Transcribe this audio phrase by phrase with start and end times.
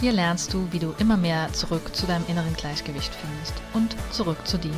[0.00, 4.46] Hier lernst du, wie du immer mehr zurück zu deinem inneren Gleichgewicht findest und zurück
[4.46, 4.72] zu dir.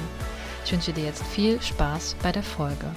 [0.64, 2.92] Ich wünsche dir jetzt viel Spaß bei der Folge.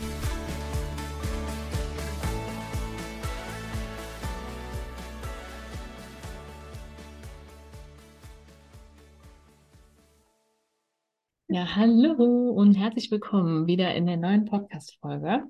[11.48, 15.44] Ja, hallo und herzlich willkommen wieder in der neuen Podcast-Folge.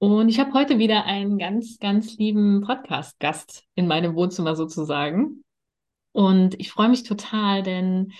[0.00, 5.44] Und ich habe heute wieder einen ganz, ganz lieben Podcast-Gast in meinem Wohnzimmer sozusagen.
[6.12, 8.12] Und ich freue mich total, denn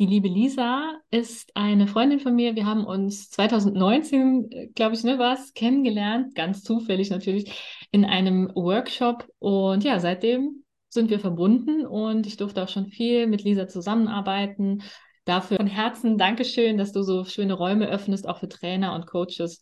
[0.00, 2.54] die liebe Lisa ist eine Freundin von mir.
[2.54, 7.52] Wir haben uns 2019, glaube ich, ne, was kennengelernt, ganz zufällig natürlich,
[7.90, 9.28] in einem Workshop.
[9.38, 14.82] Und ja, seitdem sind wir verbunden und ich durfte auch schon viel mit Lisa zusammenarbeiten.
[15.26, 19.60] Dafür von Herzen Dankeschön, dass du so schöne Räume öffnest, auch für Trainer und Coaches.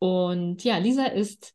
[0.00, 1.54] Und ja, Lisa ist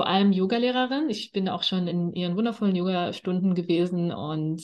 [0.00, 1.10] vor allem Yogalehrerin.
[1.10, 4.62] Ich bin auch schon in ihren wundervollen Yoga-Stunden gewesen und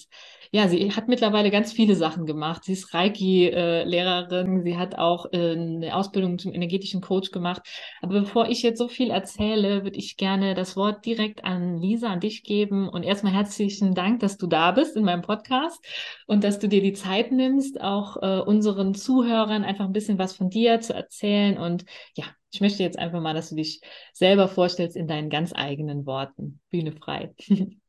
[0.50, 2.64] ja, sie hat mittlerweile ganz viele Sachen gemacht.
[2.64, 4.62] Sie ist Reiki-Lehrerin.
[4.62, 7.60] Sie hat auch äh, eine Ausbildung zum energetischen Coach gemacht.
[8.00, 12.08] Aber bevor ich jetzt so viel erzähle, würde ich gerne das Wort direkt an Lisa,
[12.08, 12.88] an dich geben.
[12.88, 15.84] Und erstmal herzlichen Dank, dass du da bist in meinem Podcast
[16.26, 20.34] und dass du dir die Zeit nimmst, auch äh, unseren Zuhörern einfach ein bisschen was
[20.34, 21.58] von dir zu erzählen.
[21.58, 21.84] Und
[22.14, 23.80] ja, ich möchte jetzt einfach mal, dass du dich
[24.12, 26.60] selber vorstellst in deinen ganz eigenen Worten.
[26.70, 27.34] Bühne frei.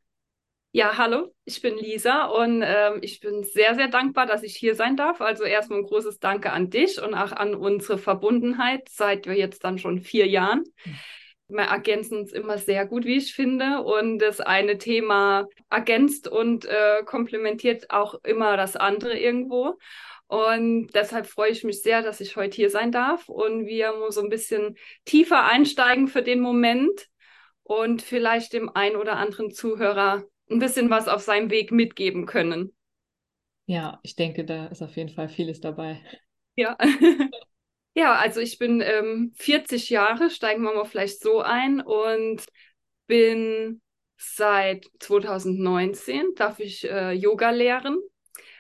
[0.74, 4.76] Ja, hallo, ich bin Lisa und ähm, ich bin sehr, sehr dankbar, dass ich hier
[4.76, 5.22] sein darf.
[5.22, 9.64] Also erstmal ein großes Danke an dich und auch an unsere Verbundenheit seit wir jetzt
[9.64, 10.66] dann schon vier Jahren.
[11.48, 13.82] Wir ergänzen uns immer sehr gut, wie ich finde.
[13.82, 19.80] Und das eine Thema ergänzt und äh, komplementiert auch immer das andere irgendwo.
[20.28, 24.22] Und deshalb freue ich mich sehr, dass ich heute hier sein darf und wir so
[24.22, 27.08] ein bisschen tiefer einsteigen für den Moment
[27.64, 32.76] und vielleicht dem einen oder anderen Zuhörer ein bisschen was auf seinem Weg mitgeben können.
[33.68, 36.02] Ja, ich denke, da ist auf jeden Fall vieles dabei.
[36.56, 36.78] Ja.
[37.96, 42.46] ja, also ich bin ähm, 40 Jahre, steigen wir mal vielleicht so ein und
[43.08, 43.82] bin
[44.18, 47.98] seit 2019, darf ich äh, Yoga lehren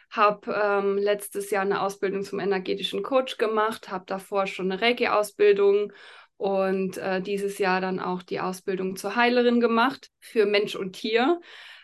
[0.09, 5.91] habe ähm, letztes Jahr eine Ausbildung zum energetischen Coach gemacht, habe davor schon eine Reiki-Ausbildung
[6.37, 11.41] und äh, dieses Jahr dann auch die Ausbildung zur Heilerin gemacht für Mensch und Tier,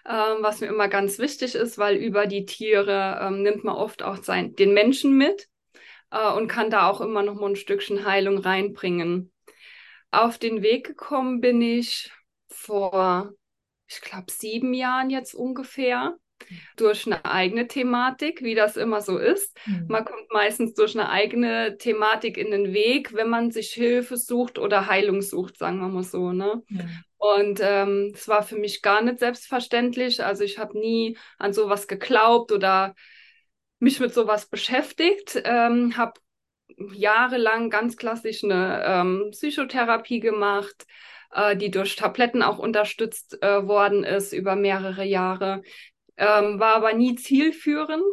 [0.08, 4.04] ähm, was mir immer ganz wichtig ist, weil über die Tiere ähm, nimmt man oft
[4.04, 5.48] auch sein, den Menschen mit
[6.12, 9.32] äh, und kann da auch immer noch mal ein Stückchen Heilung reinbringen.
[10.12, 12.12] Auf den Weg gekommen bin ich
[12.48, 13.34] vor,
[13.88, 16.16] ich glaube, sieben Jahren jetzt ungefähr
[16.76, 19.58] durch eine eigene Thematik, wie das immer so ist.
[19.66, 19.86] Mhm.
[19.88, 24.60] Man kommt meistens durch eine eigene Thematik in den Weg, wenn man sich Hilfe sucht
[24.60, 26.32] oder Heilung sucht, sagen wir mal so.
[26.32, 26.62] Ne?
[26.70, 27.04] Mhm.
[27.18, 30.24] Und ähm, es war für mich gar nicht selbstverständlich.
[30.24, 32.96] Also ich habe nie an sowas geglaubt oder
[33.80, 35.42] mich mit sowas beschäftigt.
[35.46, 36.20] Ähm, habe
[36.94, 40.86] jahrelang ganz klassisch eine ähm, Psychotherapie gemacht,
[41.32, 45.62] äh, die durch Tabletten auch unterstützt äh, worden ist über mehrere Jahre
[46.18, 48.04] ähm, war aber nie zielführend.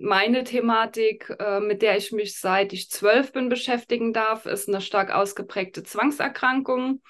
[0.00, 4.80] Meine Thematik, äh, mit der ich mich seit ich zwölf bin beschäftigen darf, ist eine
[4.80, 7.02] stark ausgeprägte Zwangserkrankung.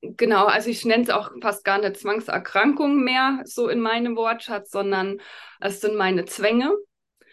[0.00, 4.70] Genau, also ich nenne es auch fast gar eine Zwangserkrankung mehr so in meinem Wortschatz,
[4.70, 5.20] sondern
[5.60, 6.72] es sind meine Zwänge.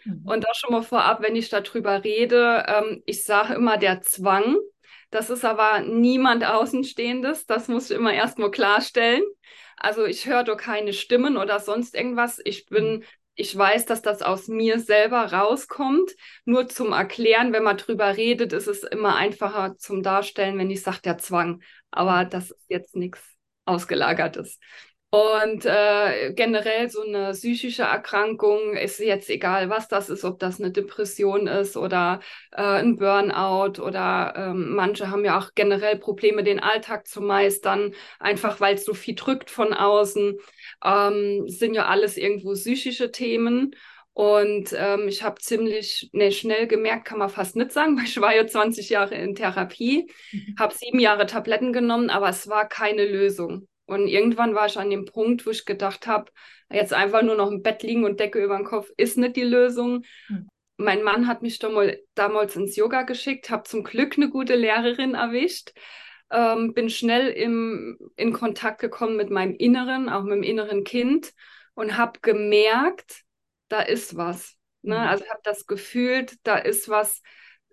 [0.03, 0.21] Mhm.
[0.25, 4.57] Und da schon mal vorab, wenn ich darüber rede, ähm, ich sage immer der Zwang.
[5.11, 7.45] Das ist aber niemand Außenstehendes.
[7.45, 9.23] Das muss ich immer erstmal klarstellen.
[9.85, 12.41] Also ich höre doch keine Stimmen oder sonst irgendwas.
[12.43, 13.03] Ich bin, mhm.
[13.35, 16.09] ich weiß, dass das aus mir selber rauskommt.
[16.43, 20.81] Nur zum Erklären, wenn man drüber redet, ist es immer einfacher zum Darstellen, wenn ich
[20.81, 21.61] sage, der Zwang.
[21.91, 23.21] Aber das ist jetzt nichts
[23.65, 24.57] Ausgelagertes.
[25.15, 30.59] Und äh, generell so eine psychische Erkrankung ist jetzt egal, was das ist, ob das
[30.59, 32.19] eine Depression ist oder
[32.51, 37.93] äh, ein Burnout oder ähm, manche haben ja auch generell Probleme, den Alltag zu meistern,
[38.19, 40.37] einfach weil es so viel drückt von außen.
[40.83, 43.73] Ähm, sind ja alles irgendwo psychische Themen.
[44.11, 48.19] Und ähm, ich habe ziemlich ne, schnell gemerkt, kann man fast nicht sagen, weil ich
[48.19, 50.55] war ja 20 Jahre in Therapie, mhm.
[50.59, 53.69] habe sieben Jahre Tabletten genommen, aber es war keine Lösung.
[53.85, 56.31] Und irgendwann war ich an dem Punkt, wo ich gedacht habe,
[56.71, 59.43] jetzt einfach nur noch im Bett liegen und Decke über den Kopf ist nicht die
[59.43, 60.03] Lösung.
[60.27, 60.47] Mhm.
[60.77, 65.71] Mein Mann hat mich damals ins Yoga geschickt, habe zum Glück eine gute Lehrerin erwischt,
[66.31, 71.33] ähm, bin schnell im, in Kontakt gekommen mit meinem Inneren, auch mit dem inneren Kind
[71.75, 73.21] und habe gemerkt,
[73.69, 74.57] da ist was.
[74.81, 74.97] Ne?
[74.97, 75.01] Mhm.
[75.01, 77.21] Also habe das gefühlt, da ist was,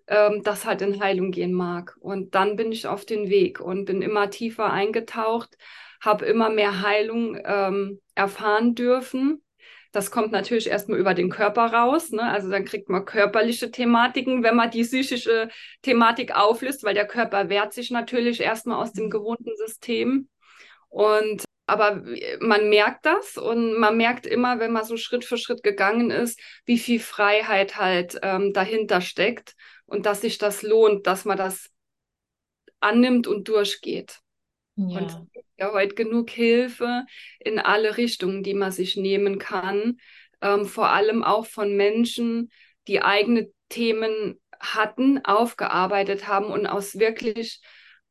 [0.07, 1.95] ähm, das halt in Heilung gehen mag.
[1.99, 5.57] Und dann bin ich auf den Weg und bin immer tiefer eingetaucht,
[6.03, 9.43] habe immer mehr Heilung ähm, erfahren dürfen.
[9.91, 12.11] Das kommt natürlich erstmal über den Körper raus.
[12.11, 12.23] Ne?
[12.23, 15.49] Also dann kriegt man körperliche Thematiken, wenn man die psychische
[15.83, 19.11] Thematik auflöst, weil der Körper wehrt sich natürlich erstmal aus dem mhm.
[19.11, 20.29] gewohnten System.
[20.89, 22.03] Und aber
[22.41, 26.39] man merkt das und man merkt immer, wenn man so Schritt für Schritt gegangen ist,
[26.65, 29.55] wie viel Freiheit halt ähm, dahinter steckt
[29.85, 31.69] und dass sich das lohnt, dass man das
[32.81, 34.19] annimmt und durchgeht.
[34.75, 34.99] Ja.
[34.99, 35.27] Und
[35.57, 37.05] ja heute genug Hilfe
[37.39, 39.97] in alle Richtungen, die man sich nehmen kann,
[40.41, 42.51] ähm, vor allem auch von Menschen,
[42.87, 47.61] die eigene Themen hatten, aufgearbeitet haben und aus wirklich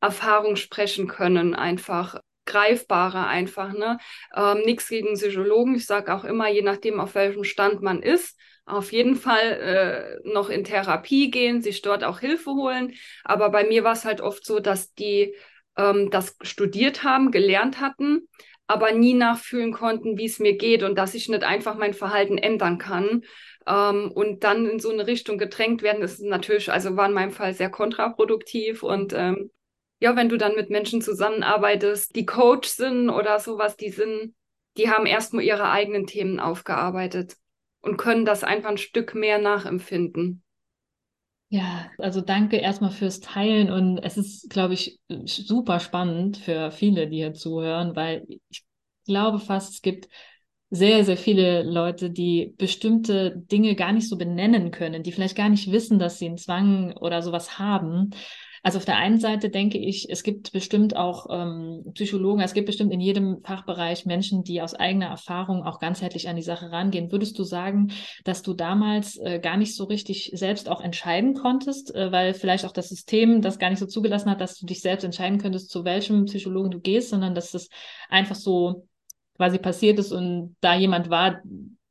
[0.01, 3.71] Erfahrung sprechen können, einfach greifbarer einfach.
[3.73, 3.97] Ne?
[4.35, 5.75] Ähm, Nichts gegen Psychologen.
[5.75, 10.29] Ich sage auch immer, je nachdem, auf welchem Stand man ist, auf jeden Fall äh,
[10.29, 12.93] noch in Therapie gehen, sich dort auch Hilfe holen.
[13.23, 15.35] Aber bei mir war es halt oft so, dass die
[15.77, 18.27] ähm, das studiert haben, gelernt hatten,
[18.67, 22.37] aber nie nachfühlen konnten, wie es mir geht und dass ich nicht einfach mein Verhalten
[22.37, 23.23] ändern kann.
[23.67, 27.31] Ähm, und dann in so eine Richtung gedrängt werden, ist natürlich, also war in meinem
[27.31, 29.51] Fall sehr kontraproduktiv und ähm,
[29.99, 34.35] ja, wenn du dann mit Menschen zusammenarbeitest, die Coach sind oder sowas, die sind,
[34.75, 37.37] die haben erstmal ihre eigenen Themen aufgearbeitet
[37.79, 40.42] und können das einfach ein Stück mehr nachempfinden.
[41.53, 47.07] Ja, also danke erstmal fürs Teilen und es ist, glaube ich, super spannend für viele,
[47.07, 48.63] die hier zuhören, weil ich
[49.05, 50.09] glaube fast, es gibt
[50.71, 55.49] sehr, sehr viele Leute, die bestimmte Dinge gar nicht so benennen können, die vielleicht gar
[55.49, 58.09] nicht wissen, dass sie einen Zwang oder sowas haben.
[58.65, 62.67] Also auf der einen Seite denke ich, es gibt bestimmt auch ähm, Psychologen, es gibt
[62.67, 67.11] bestimmt in jedem Fachbereich Menschen, die aus eigener Erfahrung auch ganzheitlich an die Sache rangehen.
[67.11, 67.91] Würdest du sagen,
[68.23, 72.63] dass du damals äh, gar nicht so richtig selbst auch entscheiden konntest, äh, weil vielleicht
[72.63, 75.69] auch das System das gar nicht so zugelassen hat, dass du dich selbst entscheiden könntest,
[75.69, 77.67] zu welchem Psychologen du gehst, sondern dass das
[78.07, 78.87] einfach so
[79.35, 81.41] quasi passiert ist und da jemand war,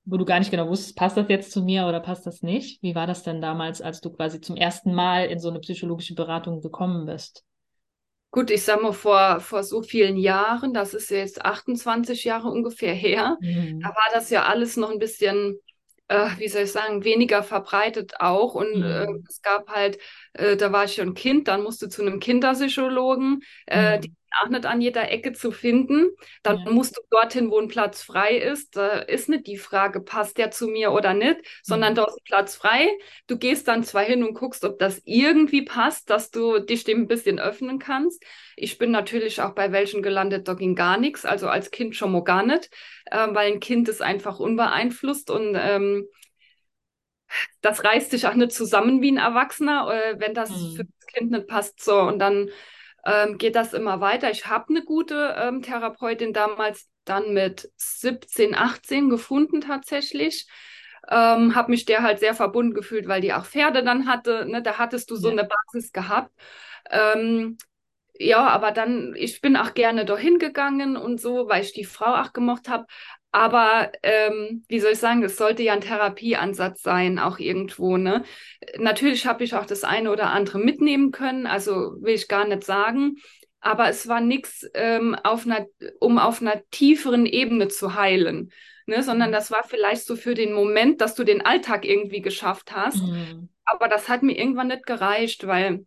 [0.05, 2.83] wo du gar nicht genau wusstest, passt das jetzt zu mir oder passt das nicht?
[2.83, 6.15] Wie war das denn damals, als du quasi zum ersten Mal in so eine psychologische
[6.15, 7.45] Beratung gekommen bist?
[8.31, 12.95] Gut, ich sag mal, vor, vor so vielen Jahren, das ist jetzt 28 Jahre ungefähr
[12.95, 13.81] her, mhm.
[13.81, 15.59] da war das ja alles noch ein bisschen,
[16.09, 18.55] äh, wie soll ich sagen, weniger verbreitet auch.
[18.55, 19.17] Und äh, mhm.
[19.17, 19.99] äh, es gab halt,
[20.33, 24.01] äh, da war ich schon Kind, dann musste zu einem Kinderpsychologen, äh, mhm.
[24.01, 26.11] die auch nicht an jeder Ecke zu finden.
[26.43, 26.71] Dann ja.
[26.71, 28.77] musst du dorthin, wo ein Platz frei ist.
[28.77, 31.97] Da ist nicht die Frage, passt der zu mir oder nicht, sondern mhm.
[31.97, 32.91] da ist ein Platz frei.
[33.27, 37.03] Du gehst dann zwar hin und guckst, ob das irgendwie passt, dass du dich dem
[37.03, 38.23] ein bisschen öffnen kannst.
[38.57, 41.25] Ich bin natürlich auch bei welchen gelandet, da ging gar nichts.
[41.25, 42.71] Also als Kind schon mal gar nicht,
[43.07, 46.07] äh, weil ein Kind ist einfach unbeeinflusst und ähm,
[47.61, 50.77] das reißt sich auch nicht zusammen wie ein Erwachsener, äh, wenn das mhm.
[50.77, 51.83] für das Kind nicht passt.
[51.83, 52.51] So, und dann
[53.05, 54.31] ähm, geht das immer weiter.
[54.31, 60.47] Ich habe eine gute ähm, Therapeutin damals dann mit 17, 18 gefunden tatsächlich.
[61.11, 64.47] Ähm, habe mich der halt sehr verbunden gefühlt, weil die auch Pferde dann hatte.
[64.47, 64.63] Ne?
[64.63, 65.33] Da hattest du so ja.
[65.33, 66.31] eine Basis gehabt.
[66.91, 67.59] Ähm,
[68.19, 72.15] ja, aber dann, ich bin auch gerne dahin gegangen und so, weil ich die Frau
[72.15, 72.87] auch gemocht habe.
[73.33, 77.97] Aber ähm, wie soll ich sagen, es sollte ja ein Therapieansatz sein, auch irgendwo.
[77.97, 78.25] Ne?
[78.79, 82.63] Natürlich habe ich auch das eine oder andere mitnehmen können, also will ich gar nicht
[82.63, 83.17] sagen.
[83.61, 85.67] Aber es war nichts, ähm, auf einer,
[85.99, 88.53] um auf einer tieferen Ebene zu heilen,
[88.87, 89.03] ne?
[89.03, 89.35] sondern mhm.
[89.35, 93.03] das war vielleicht so für den Moment, dass du den Alltag irgendwie geschafft hast.
[93.03, 93.49] Mhm.
[93.65, 95.87] Aber das hat mir irgendwann nicht gereicht, weil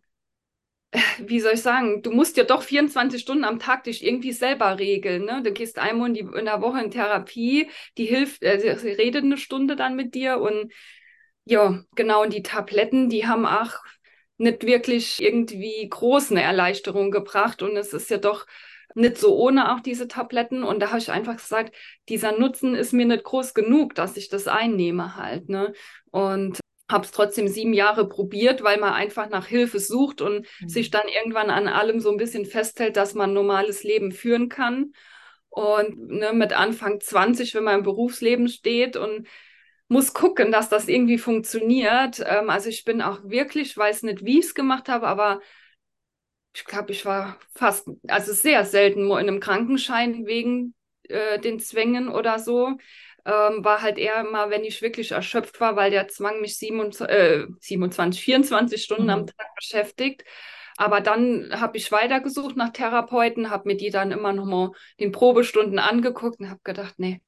[1.18, 4.78] wie soll ich sagen, du musst ja doch 24 Stunden am Tag dich irgendwie selber
[4.78, 5.24] regeln.
[5.24, 5.42] Ne?
[5.42, 9.24] Du gehst einmal in, die, in der Woche in Therapie, die hilft, äh, sie redet
[9.24, 10.72] eine Stunde dann mit dir und
[11.44, 13.72] ja, genau, und die Tabletten, die haben auch
[14.36, 18.46] nicht wirklich irgendwie groß eine Erleichterung gebracht und es ist ja doch
[18.94, 21.74] nicht so ohne auch diese Tabletten und da habe ich einfach gesagt,
[22.08, 25.72] dieser Nutzen ist mir nicht groß genug, dass ich das einnehme halt, ne?
[26.10, 30.68] Und habe es trotzdem sieben Jahre probiert, weil man einfach nach Hilfe sucht und mhm.
[30.68, 34.48] sich dann irgendwann an allem so ein bisschen festhält, dass man ein normales Leben führen
[34.48, 34.92] kann.
[35.48, 39.26] Und ne, mit Anfang 20, wenn man im Berufsleben steht und
[39.88, 42.22] muss gucken, dass das irgendwie funktioniert.
[42.24, 45.40] Ähm, also ich bin auch wirklich, weiß nicht, wie ich es gemacht habe, aber
[46.54, 50.74] ich glaube, ich war fast, also sehr selten nur in einem Krankenschein wegen
[51.04, 52.76] äh, den Zwängen oder so.
[53.26, 57.08] Ähm, war halt eher mal, wenn ich wirklich erschöpft war, weil der Zwang mich 27,
[57.08, 59.10] äh, 27 24 Stunden mhm.
[59.10, 60.24] am Tag beschäftigt.
[60.76, 65.10] Aber dann habe ich weitergesucht nach Therapeuten, habe mir die dann immer noch mal den
[65.10, 67.20] Probestunden angeguckt und habe gedacht, nee.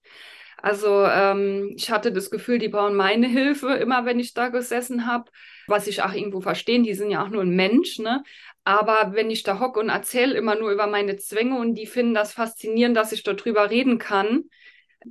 [0.61, 5.07] Also ähm, ich hatte das Gefühl, die brauchen meine Hilfe, immer wenn ich da gesessen
[5.07, 5.31] habe.
[5.69, 8.23] Was ich auch irgendwo verstehen, die sind ja auch nur ein Mensch, ne?
[8.65, 12.15] Aber wenn ich da hocke und erzähle immer nur über meine Zwänge und die finden
[12.15, 14.45] das faszinierend, dass ich darüber reden kann.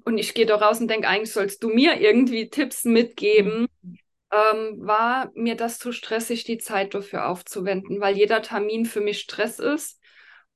[0.03, 3.67] Und ich gehe da raus und denke, eigentlich sollst du mir irgendwie Tipps mitgeben.
[3.81, 3.97] Mhm
[4.31, 9.19] ähm, war mir das zu stressig, die Zeit dafür aufzuwenden, weil jeder Termin für mich
[9.19, 10.01] Stress ist.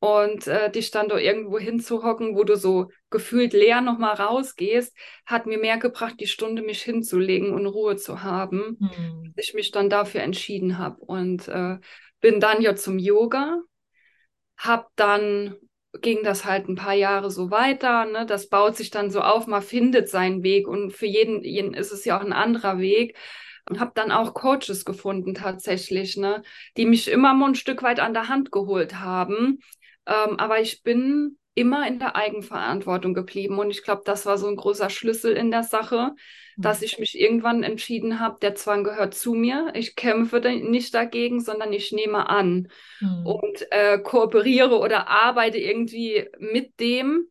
[0.03, 4.97] Und äh, dich dann da irgendwo hinzuhocken, wo du so gefühlt leer nochmal rausgehst,
[5.27, 9.33] hat mir mehr gebracht, die Stunde mich hinzulegen und Ruhe zu haben, mhm.
[9.38, 11.00] ich mich dann dafür entschieden habe.
[11.01, 11.77] Und äh,
[12.19, 13.61] bin dann ja zum Yoga,
[14.57, 15.55] hab dann
[16.00, 18.05] ging das halt ein paar Jahre so weiter.
[18.05, 18.25] Ne?
[18.25, 21.91] Das baut sich dann so auf, man findet seinen Weg und für jeden, jeden ist
[21.91, 23.17] es ja auch ein anderer Weg
[23.69, 26.43] und habe dann auch Coaches gefunden tatsächlich, ne,
[26.77, 29.60] die mich immer mal ein Stück weit an der Hand geholt haben.
[30.05, 34.48] Ähm, aber ich bin immer in der Eigenverantwortung geblieben und ich glaube, das war so
[34.48, 36.15] ein großer Schlüssel in der Sache.
[36.61, 39.71] Dass ich mich irgendwann entschieden habe, der Zwang gehört zu mir.
[39.73, 43.25] Ich kämpfe nicht dagegen, sondern ich nehme an mhm.
[43.25, 47.27] und äh, kooperiere oder arbeite irgendwie mit dem,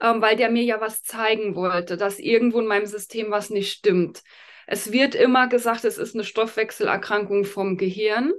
[0.00, 3.72] ähm, weil der mir ja was zeigen wollte, dass irgendwo in meinem System was nicht
[3.72, 4.22] stimmt.
[4.66, 8.32] Es wird immer gesagt, es ist eine Stoffwechselerkrankung vom Gehirn.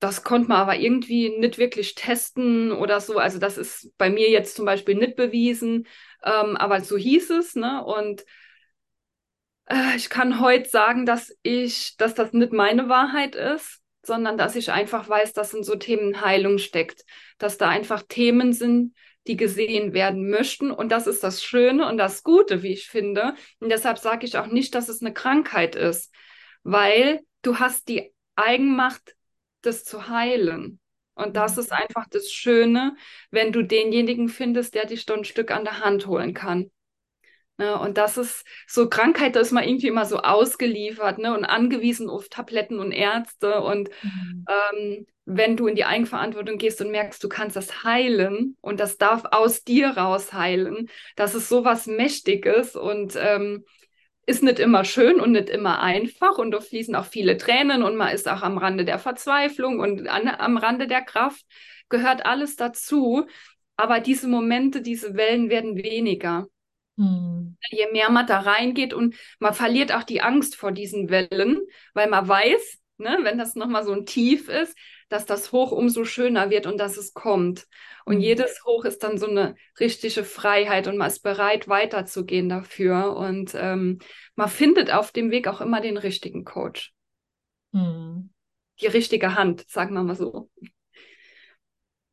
[0.00, 3.18] Das konnte man aber irgendwie nicht wirklich testen oder so.
[3.18, 5.88] Also das ist bei mir jetzt zum Beispiel nicht bewiesen,
[6.22, 7.56] ähm, aber so hieß es.
[7.56, 7.84] Ne?
[7.84, 8.24] Und
[9.68, 14.56] äh, ich kann heute sagen, dass ich, dass das nicht meine Wahrheit ist, sondern dass
[14.56, 17.04] ich einfach weiß, dass in so Themen Heilung steckt,
[17.38, 18.94] dass da einfach Themen sind,
[19.26, 20.70] die gesehen werden möchten.
[20.70, 23.34] Und das ist das Schöne und das Gute, wie ich finde.
[23.60, 26.14] Und deshalb sage ich auch nicht, dass es eine Krankheit ist,
[26.62, 29.14] weil du hast die Eigenmacht,
[29.60, 30.80] das zu heilen.
[31.14, 31.62] Und das mhm.
[31.62, 32.96] ist einfach das Schöne,
[33.30, 36.70] wenn du denjenigen findest, der dich dann ein Stück an der Hand holen kann.
[37.60, 41.44] Ne, und das ist so Krankheit, da ist man irgendwie immer so ausgeliefert ne, und
[41.44, 43.60] angewiesen auf Tabletten und Ärzte.
[43.60, 44.44] Und mhm.
[44.48, 48.96] ähm, wenn du in die Eigenverantwortung gehst und merkst, du kannst das heilen und das
[48.96, 53.64] darf aus dir raus heilen, das ist so was Mächtiges und ähm,
[54.24, 57.96] ist nicht immer schön und nicht immer einfach und da fließen auch viele Tränen und
[57.96, 61.44] man ist auch am Rande der Verzweiflung und an, am Rande der Kraft,
[61.88, 63.26] gehört alles dazu.
[63.76, 66.46] Aber diese Momente, diese Wellen werden weniger.
[66.98, 67.56] Hm.
[67.70, 71.60] Je mehr man da reingeht und man verliert auch die Angst vor diesen Wellen,
[71.94, 74.76] weil man weiß, ne, wenn das nochmal so ein Tief ist,
[75.08, 77.66] dass das Hoch umso schöner wird und dass es kommt.
[78.04, 78.20] Und hm.
[78.20, 83.16] jedes Hoch ist dann so eine richtige Freiheit und man ist bereit, weiterzugehen dafür.
[83.16, 84.00] Und ähm,
[84.34, 86.92] man findet auf dem Weg auch immer den richtigen Coach.
[87.72, 88.30] Hm.
[88.80, 90.50] Die richtige Hand, sagen wir mal so.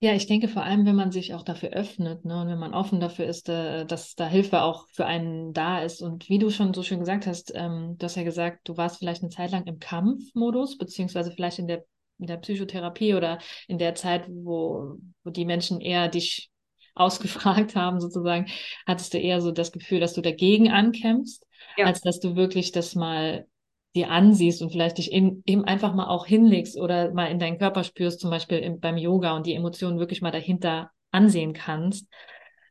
[0.05, 2.75] Ja, ich denke vor allem, wenn man sich auch dafür öffnet ne, und wenn man
[2.75, 6.03] offen dafür ist, äh, dass da Hilfe auch für einen da ist.
[6.03, 8.99] Und wie du schon so schön gesagt hast, ähm, du hast ja gesagt, du warst
[8.99, 11.85] vielleicht eine Zeit lang im Kampfmodus, beziehungsweise vielleicht in der,
[12.19, 16.51] in der Psychotherapie oder in der Zeit, wo, wo die Menschen eher dich
[16.93, 18.45] ausgefragt haben, sozusagen,
[18.85, 21.47] hattest du eher so das Gefühl, dass du dagegen ankämpfst,
[21.77, 21.85] ja.
[21.87, 23.47] als dass du wirklich das mal
[23.95, 27.57] dir ansiehst und vielleicht dich in, eben einfach mal auch hinlegst oder mal in deinen
[27.57, 32.07] Körper spürst, zum Beispiel im, beim Yoga und die Emotionen wirklich mal dahinter ansehen kannst.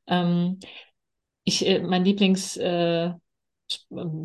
[0.06, 0.60] Ähm,
[1.44, 3.12] ich, äh, mein Lieblings äh,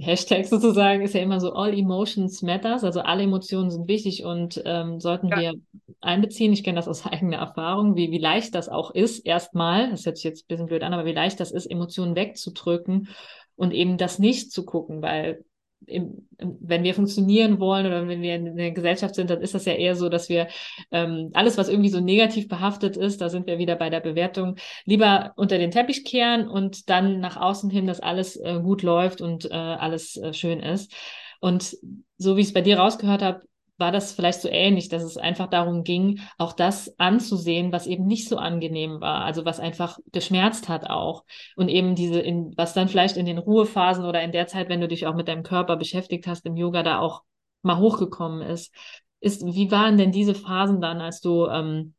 [0.02, 4.62] Hashtag sozusagen ist ja immer so All Emotions Matters, also alle Emotionen sind wichtig und
[4.66, 5.38] ähm, sollten ja.
[5.40, 5.54] wir
[6.02, 6.52] einbeziehen.
[6.52, 10.18] Ich kenne das aus eigener Erfahrung, wie, wie leicht das auch ist, erstmal, das hört
[10.18, 13.08] sich jetzt ein bisschen blöd an, aber wie leicht das ist, Emotionen wegzudrücken
[13.56, 15.46] und eben das nicht zu gucken, weil
[15.86, 19.66] im, wenn wir funktionieren wollen oder wenn wir in der Gesellschaft sind, dann ist das
[19.66, 20.48] ja eher so, dass wir
[20.92, 24.56] ähm, alles, was irgendwie so negativ behaftet ist, da sind wir wieder bei der Bewertung,
[24.86, 29.22] lieber unter den Teppich kehren und dann nach außen hin, dass alles äh, gut läuft
[29.22, 30.94] und äh, alles äh, schön ist.
[31.42, 31.78] Und
[32.18, 33.42] so wie ich es bei dir rausgehört habe,
[33.80, 38.06] war das vielleicht so ähnlich, dass es einfach darum ging, auch das anzusehen, was eben
[38.06, 41.24] nicht so angenehm war, also was einfach geschmerzt hat auch.
[41.56, 44.82] Und eben diese, in, was dann vielleicht in den Ruhephasen oder in der Zeit, wenn
[44.82, 47.24] du dich auch mit deinem Körper beschäftigt hast, im Yoga da auch
[47.62, 48.74] mal hochgekommen ist.
[49.20, 51.96] ist wie waren denn diese Phasen dann, als du ähm,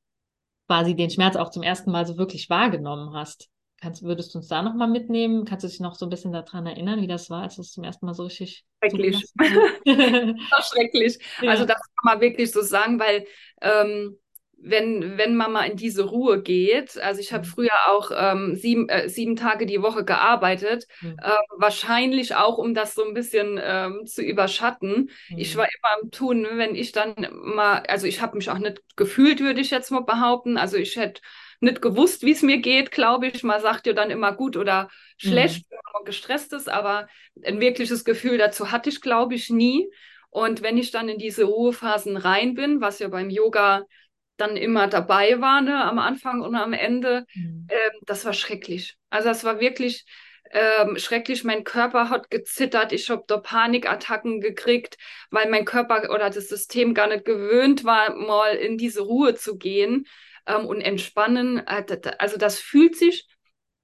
[0.66, 3.49] quasi den Schmerz auch zum ersten Mal so wirklich wahrgenommen hast?
[3.80, 5.44] Kannst, würdest du uns da nochmal mitnehmen?
[5.44, 7.72] Kannst du dich noch so ein bisschen daran erinnern, wie das war, als du es
[7.72, 8.66] zum ersten Mal so richtig.
[8.82, 9.26] Schrecklich.
[10.58, 11.18] schrecklich.
[11.40, 11.50] Ja.
[11.50, 13.26] Also, das kann man wirklich so sagen, weil
[13.60, 14.18] ähm,
[14.62, 17.46] wenn, wenn man mal in diese Ruhe geht, also ich habe Mhm.
[17.46, 21.20] früher auch ähm, sieben, äh, sieben Tage die Woche gearbeitet, Mhm.
[21.22, 25.10] äh, wahrscheinlich auch, um das so ein bisschen ähm, zu überschatten.
[25.34, 25.70] Ich war Mhm.
[25.78, 29.60] immer am Tun, wenn ich dann mal, also ich habe mich auch nicht gefühlt, würde
[29.62, 30.58] ich jetzt mal behaupten.
[30.58, 31.22] Also ich hätte
[31.61, 33.43] nicht gewusst, wie es mir geht, glaube ich.
[33.43, 35.71] Man sagt ja dann immer gut oder schlecht, Mhm.
[35.71, 37.09] wenn man gestresst ist, aber
[37.45, 39.90] ein wirkliches Gefühl dazu hatte ich, glaube ich, nie.
[40.31, 43.85] Und wenn ich dann in diese Ruhephasen rein bin, was ja beim Yoga
[44.37, 47.69] dann immer dabei war, ne, am Anfang und am Ende, Mhm.
[47.69, 48.97] ähm, das war schrecklich.
[49.11, 50.05] Also das war wirklich
[50.52, 51.45] ähm, schrecklich.
[51.45, 52.93] Mein Körper hat gezittert.
[52.93, 54.97] Ich habe da Panikattacken gekriegt,
[55.31, 59.59] weil mein Körper oder das System gar nicht gewöhnt war, mal in diese Ruhe zu
[59.59, 60.07] gehen
[60.47, 61.59] ähm, und entspannen.
[61.66, 61.85] Äh,
[62.18, 63.26] Also das fühlt sich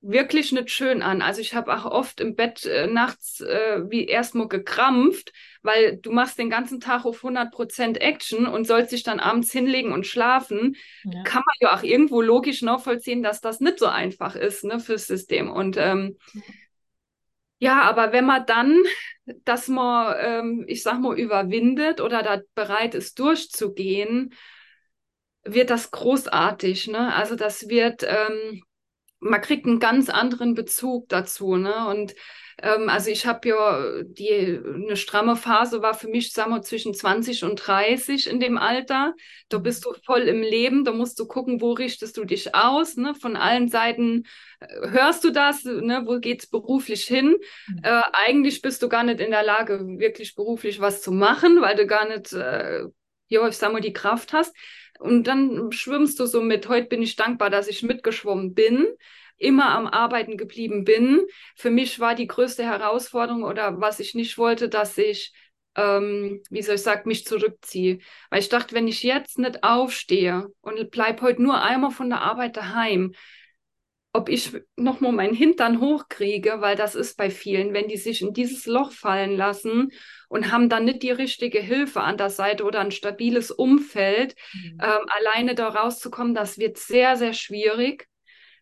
[0.00, 1.22] wirklich nicht schön an.
[1.22, 5.32] Also ich habe auch oft im Bett äh, nachts äh, wie erstmal gekrampft,
[5.62, 9.92] weil du machst den ganzen Tag auf 100% Action und sollst dich dann abends hinlegen
[9.92, 10.76] und schlafen.
[11.04, 11.22] Ja.
[11.24, 15.06] Kann man ja auch irgendwo logisch nachvollziehen, dass das nicht so einfach ist ne, fürs
[15.06, 15.50] System.
[15.50, 16.16] Und ähm,
[17.58, 18.82] ja, aber wenn man dann
[19.44, 24.34] das mal, ähm, ich sag mal, überwindet oder da bereit ist, durchzugehen,
[25.46, 26.88] wird das großartig.
[26.88, 27.14] Ne?
[27.14, 28.62] Also das wird, ähm,
[29.20, 31.56] man kriegt einen ganz anderen Bezug dazu.
[31.56, 31.86] Ne?
[31.88, 32.14] Und
[32.62, 36.94] ähm, also ich habe ja die eine stramme Phase war für mich, sagen wir, zwischen
[36.94, 39.14] 20 und 30 in dem Alter.
[39.48, 42.96] Da bist du voll im Leben, da musst du gucken, wo richtest du dich aus.
[42.96, 43.14] Ne?
[43.14, 44.24] Von allen Seiten
[44.60, 46.02] äh, hörst du das, ne?
[46.06, 47.36] wo geht's beruflich hin?
[47.68, 47.80] Mhm.
[47.82, 51.76] Äh, eigentlich bist du gar nicht in der Lage, wirklich beruflich was zu machen, weil
[51.76, 52.84] du gar nicht, äh,
[53.28, 54.54] ja, ich sag mal, die Kraft hast.
[54.98, 58.86] Und dann schwimmst du so mit, heute bin ich dankbar, dass ich mitgeschwommen bin,
[59.36, 61.26] immer am Arbeiten geblieben bin.
[61.54, 65.32] Für mich war die größte Herausforderung oder was ich nicht wollte, dass ich,
[65.76, 67.98] ähm, wie soll ich sagen, mich zurückziehe.
[68.30, 72.22] Weil ich dachte, wenn ich jetzt nicht aufstehe und bleib heute nur einmal von der
[72.22, 73.14] Arbeit daheim,
[74.12, 78.32] ob ich nochmal meinen Hintern hochkriege, weil das ist bei vielen, wenn die sich in
[78.32, 79.90] dieses Loch fallen lassen
[80.28, 84.78] und haben dann nicht die richtige Hilfe an der Seite oder ein stabiles Umfeld, Mhm.
[84.82, 88.08] ähm, alleine da rauszukommen, das wird sehr, sehr schwierig.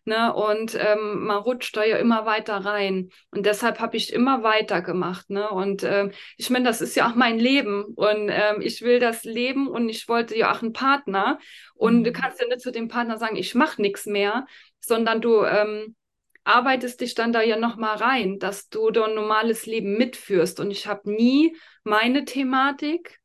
[0.07, 0.33] Ne?
[0.35, 3.09] Und ähm, man rutscht da ja immer weiter rein.
[3.31, 5.29] Und deshalb habe ich immer weitergemacht.
[5.31, 5.49] Ne?
[5.49, 7.83] Und ähm, ich meine, das ist ja auch mein Leben.
[7.95, 11.39] Und ähm, ich will das leben und ich wollte ja auch einen Partner.
[11.73, 12.13] Und du Mhm.
[12.13, 14.45] kannst ja nicht zu dem Partner sagen, ich mache nichts mehr,
[14.79, 15.95] sondern du ähm,
[16.45, 20.59] arbeitest dich dann da ja nochmal rein, dass du da ein normales Leben mitführst.
[20.59, 23.19] Und ich habe nie meine Thematik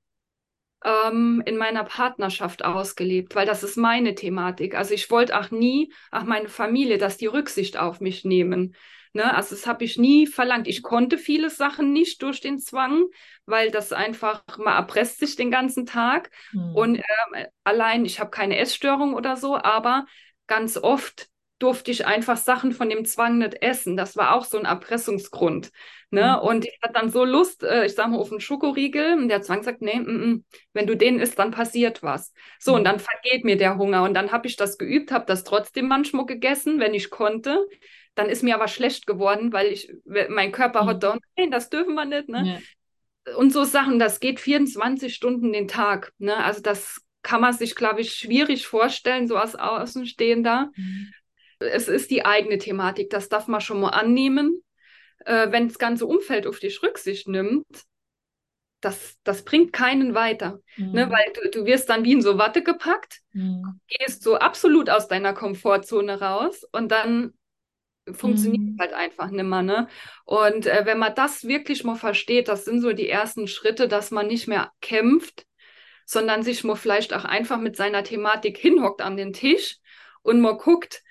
[0.84, 4.74] ähm, in meiner Partnerschaft ausgelebt, weil das ist meine Thematik.
[4.74, 8.74] Also ich wollte auch nie, auch meine Familie, dass die Rücksicht auf mich nehmen.
[9.12, 9.34] Ne?
[9.34, 10.66] Also das habe ich nie verlangt.
[10.66, 13.04] Ich konnte viele Sachen nicht durch den Zwang,
[13.44, 16.30] weil das einfach, man erpresst sich den ganzen Tag.
[16.52, 16.74] Mhm.
[16.74, 20.06] Und ähm, allein, ich habe keine Essstörung oder so, aber
[20.46, 21.29] ganz oft
[21.60, 23.96] durfte ich einfach Sachen von dem Zwang nicht essen.
[23.96, 25.70] Das war auch so ein Erpressungsgrund.
[26.10, 26.36] Ne?
[26.40, 26.48] Mhm.
[26.48, 29.12] Und ich hatte dann so Lust, äh, ich sag mal, auf einen Schokoriegel.
[29.14, 32.32] Und der Zwang sagt, nee, mm, mm, wenn du den isst, dann passiert was.
[32.58, 32.84] So, und Mhm.
[32.84, 34.02] dann vergeht mir der Hunger.
[34.02, 37.64] Und dann habe ich das geübt, habe das trotzdem manchmal gegessen, wenn ich konnte.
[38.16, 39.92] Dann ist mir aber schlecht geworden, weil ich,
[40.28, 41.00] mein Körper hat Mhm.
[41.00, 42.28] da, nein, das dürfen wir nicht.
[42.28, 42.60] Ne?
[43.26, 43.34] Ja.
[43.36, 46.12] Und so Sachen, das geht 24 Stunden den Tag.
[46.18, 46.36] Ne?
[46.36, 50.70] Also das kann man sich, glaube ich, schwierig vorstellen, so als Außenstehender.
[50.74, 51.12] Mhm.
[51.60, 54.62] Es ist die eigene Thematik, das darf man schon mal annehmen.
[55.24, 57.66] Äh, wenn das ganze Umfeld auf dich Rücksicht nimmt,
[58.80, 60.60] das, das bringt keinen weiter.
[60.78, 61.06] Ne?
[61.06, 61.10] Mhm.
[61.10, 63.80] Weil du, du wirst dann wie in so Watte gepackt, Mhm.
[63.88, 67.34] gehst so absolut aus deiner Komfortzone raus und dann
[68.12, 68.76] funktioniert Mhm.
[68.80, 69.62] halt einfach nimmer.
[69.62, 69.88] Ne?
[70.24, 74.10] Und äh, wenn man das wirklich mal versteht, das sind so die ersten Schritte, dass
[74.10, 75.46] man nicht mehr kämpft,
[76.06, 79.78] sondern sich mal vielleicht auch einfach mit seiner Thematik hinhockt an den Tisch
[80.22, 81.02] und mal guckt,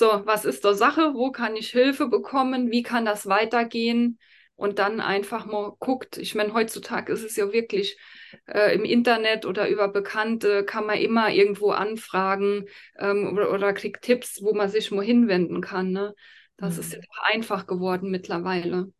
[0.00, 1.14] so, was ist der Sache?
[1.14, 2.72] Wo kann ich Hilfe bekommen?
[2.72, 4.18] Wie kann das weitergehen?
[4.56, 6.18] Und dann einfach mal guckt.
[6.18, 7.98] Ich meine, heutzutage ist es ja wirklich
[8.46, 12.66] äh, im Internet oder über Bekannte kann man immer irgendwo anfragen
[12.98, 15.92] ähm, oder, oder kriegt Tipps, wo man sich mal hinwenden kann.
[15.92, 16.14] Ne?
[16.58, 16.94] Das ist Mhm.
[16.94, 18.92] ja doch einfach geworden mittlerweile.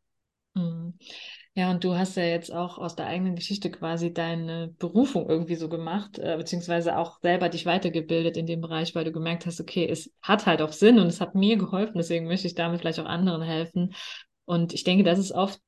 [0.54, 0.94] Mhm.
[1.54, 5.56] Ja, und du hast ja jetzt auch aus der eigenen Geschichte quasi deine Berufung irgendwie
[5.56, 9.60] so gemacht, äh, beziehungsweise auch selber dich weitergebildet in dem Bereich, weil du gemerkt hast,
[9.60, 12.80] okay, es hat halt auch Sinn und es hat mir geholfen, deswegen möchte ich damit
[12.80, 13.94] vielleicht auch anderen helfen.
[14.44, 15.60] Und ich denke, das ist oft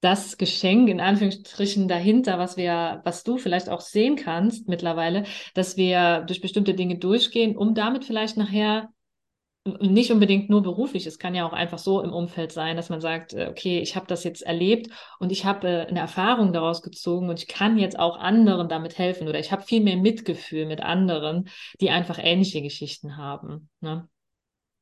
[0.00, 5.76] das Geschenk in Anführungsstrichen dahinter, was wir, was du vielleicht auch sehen kannst mittlerweile, dass
[5.76, 8.90] wir durch bestimmte Dinge durchgehen, um damit vielleicht nachher
[9.66, 13.00] nicht unbedingt nur beruflich, es kann ja auch einfach so im Umfeld sein, dass man
[13.00, 16.82] sagt, äh, okay, ich habe das jetzt erlebt und ich habe äh, eine Erfahrung daraus
[16.82, 20.66] gezogen und ich kann jetzt auch anderen damit helfen oder ich habe viel mehr Mitgefühl
[20.66, 21.48] mit anderen,
[21.80, 23.68] die einfach ähnliche Geschichten haben.
[23.80, 24.08] Ne?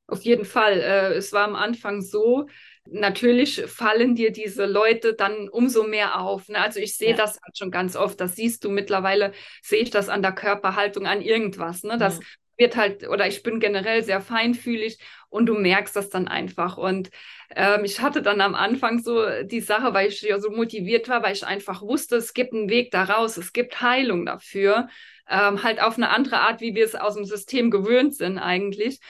[0.06, 0.80] Auf jeden Fall.
[0.80, 2.46] Äh, es war am Anfang so,
[2.84, 6.48] natürlich fallen dir diese Leute dann umso mehr auf.
[6.48, 6.58] Ne?
[6.58, 7.16] Also ich sehe ja.
[7.16, 11.06] das halt schon ganz oft, das siehst du mittlerweile, sehe ich das an der Körperhaltung,
[11.06, 11.84] an irgendwas.
[11.84, 11.96] Ne?
[11.96, 12.24] Das ja
[12.56, 16.76] wird halt, oder ich bin generell sehr feinfühlig und du merkst das dann einfach.
[16.76, 17.10] Und
[17.54, 21.22] ähm, ich hatte dann am Anfang so die Sache, weil ich ja so motiviert war,
[21.22, 24.88] weil ich einfach wusste, es gibt einen Weg daraus, es gibt Heilung dafür,
[25.28, 29.00] ähm, halt auf eine andere Art, wie wir es aus dem System gewöhnt sind eigentlich.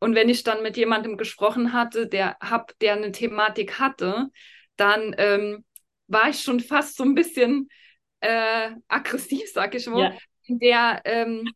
[0.00, 4.28] Und wenn ich dann mit jemandem gesprochen hatte, der hab, der eine Thematik hatte,
[4.76, 5.64] dann ähm,
[6.08, 7.68] war ich schon fast so ein bisschen
[8.20, 10.18] äh, aggressiv, sag ich mal, ja.
[10.48, 11.50] der ähm,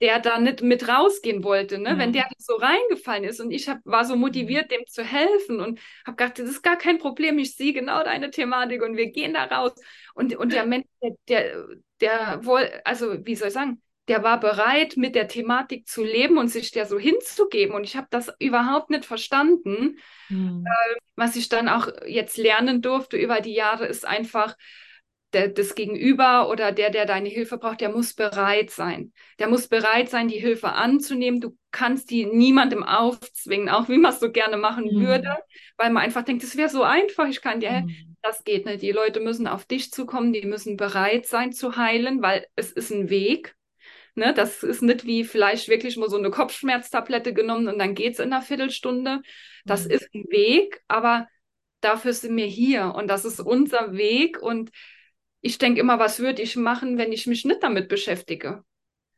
[0.00, 1.90] der da nicht mit rausgehen wollte, ne?
[1.90, 1.98] Ja.
[1.98, 5.80] wenn der so reingefallen ist und ich hab, war so motiviert, dem zu helfen und
[6.06, 9.34] habe gedacht, das ist gar kein Problem, ich sehe genau deine Thematik und wir gehen
[9.34, 9.72] da raus.
[10.14, 11.66] Und, und der Mensch, der, der,
[12.00, 16.38] der wohl, also wie soll ich sagen, der war bereit, mit der Thematik zu leben
[16.38, 17.74] und sich der so hinzugeben.
[17.74, 19.98] Und ich habe das überhaupt nicht verstanden.
[20.30, 20.64] Mhm.
[20.66, 24.56] Äh, was ich dann auch jetzt lernen durfte über die Jahre, ist einfach,
[25.32, 29.12] der, das Gegenüber oder der, der deine Hilfe braucht, der muss bereit sein.
[29.38, 31.40] Der muss bereit sein, die Hilfe anzunehmen.
[31.40, 35.06] Du kannst die niemandem aufzwingen, auch wie man es so gerne machen mhm.
[35.06, 35.36] würde,
[35.76, 38.16] weil man einfach denkt, es wäre so einfach, ich kann dir Mhm.
[38.22, 38.82] Das geht nicht.
[38.82, 42.90] Die Leute müssen auf dich zukommen, die müssen bereit sein zu heilen, weil es ist
[42.90, 43.54] ein Weg.
[44.14, 48.14] Ne, das ist nicht wie vielleicht wirklich mal so eine Kopfschmerztablette genommen und dann geht
[48.14, 49.22] es in einer Viertelstunde.
[49.64, 49.90] Das mhm.
[49.92, 51.28] ist ein Weg, aber
[51.80, 54.70] dafür sind wir hier und das ist unser Weg und
[55.40, 58.64] ich denke immer, was würde ich machen, wenn ich mich nicht damit beschäftige?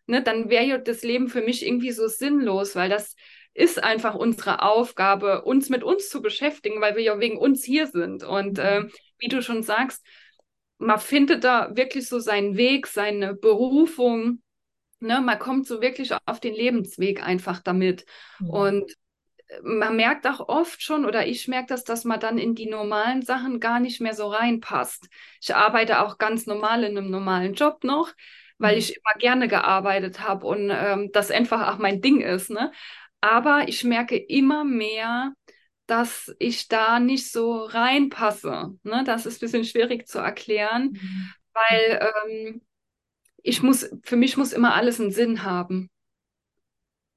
[0.06, 3.14] Ne, dann wäre ja das Leben für mich irgendwie so sinnlos, weil das
[3.54, 7.86] ist einfach unsere Aufgabe, uns mit uns zu beschäftigen, weil wir ja wegen uns hier
[7.86, 8.22] sind.
[8.22, 8.84] Und äh,
[9.18, 10.04] wie du schon sagst,
[10.78, 14.42] man findet da wirklich so seinen Weg, seine Berufung.
[14.98, 15.20] Ne?
[15.20, 18.04] Man kommt so wirklich auf den Lebensweg einfach damit.
[18.38, 18.50] Mhm.
[18.50, 18.94] Und
[19.62, 23.22] man merkt auch oft schon, oder ich merke das, dass man dann in die normalen
[23.22, 25.08] Sachen gar nicht mehr so reinpasst.
[25.40, 28.12] Ich arbeite auch ganz normal in einem normalen Job noch,
[28.58, 28.78] weil mhm.
[28.78, 32.50] ich immer gerne gearbeitet habe und ähm, das einfach auch mein Ding ist.
[32.50, 32.72] Ne?
[33.20, 35.32] Aber ich merke immer mehr,
[35.86, 38.78] dass ich da nicht so reinpasse.
[38.84, 39.02] Ne?
[39.04, 41.32] Das ist ein bisschen schwierig zu erklären, mhm.
[41.52, 42.62] weil ähm,
[43.42, 45.90] ich muss, für mich muss immer alles einen Sinn haben.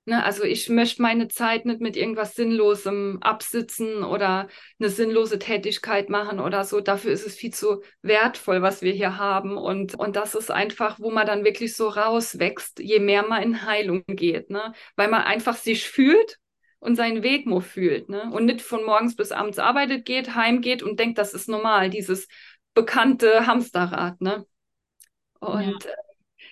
[0.05, 6.09] Ne, also ich möchte meine Zeit nicht mit irgendwas Sinnlosem absitzen oder eine sinnlose Tätigkeit
[6.09, 6.81] machen oder so.
[6.81, 9.57] Dafür ist es viel zu wertvoll, was wir hier haben.
[9.57, 13.65] Und, und das ist einfach, wo man dann wirklich so rauswächst, je mehr man in
[13.65, 14.49] Heilung geht.
[14.49, 14.73] Ne?
[14.97, 16.37] Weil man einfach sich fühlt
[16.79, 18.09] und seinen Weg nur fühlt.
[18.09, 18.29] Ne?
[18.29, 22.27] Und nicht von morgens bis abends arbeitet geht, heimgeht und denkt, das ist normal, dieses
[22.73, 24.19] bekannte Hamsterrad.
[24.19, 24.45] Ne?
[25.39, 25.91] Und ja.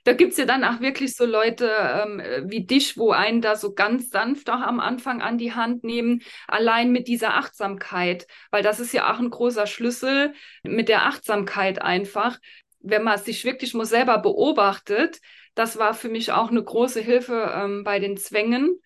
[0.04, 3.56] Da gibt es ja dann auch wirklich so Leute ähm, wie dich, wo einen da
[3.56, 8.64] so ganz sanft auch am Anfang an die Hand nehmen, allein mit dieser Achtsamkeit, weil
[8.64, 10.34] das ist ja auch ein großer Schlüssel
[10.64, 12.40] mit der Achtsamkeit einfach.
[12.80, 15.20] Wenn man sich wirklich mal selber beobachtet,
[15.54, 18.80] das war für mich auch eine große Hilfe ähm, bei den Zwängen,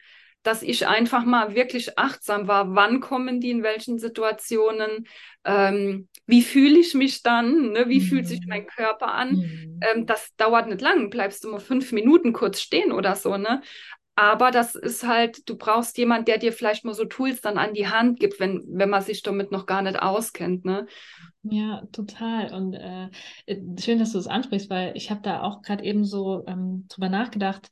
[0.45, 5.07] dass ich einfach mal wirklich achtsam war, wann kommen die in welchen Situationen,
[5.43, 7.85] ähm, wie fühle ich mich dann, ne?
[7.87, 8.03] wie mhm.
[8.03, 9.35] fühlt sich mein Körper an.
[9.35, 9.79] Mhm.
[9.81, 13.61] Ähm, das dauert nicht lang, bleibst du mal fünf Minuten kurz stehen oder so, ne?
[14.17, 17.73] Aber das ist halt, du brauchst jemand, der dir vielleicht mal so Tools dann an
[17.73, 20.87] die Hand gibt, wenn, wenn man sich damit noch gar nicht auskennt, ne?
[21.43, 22.53] Ja, total.
[22.53, 23.09] Und äh,
[23.77, 27.09] schön, dass du es ansprichst, weil ich habe da auch gerade eben so ähm, drüber
[27.09, 27.69] nachgedacht,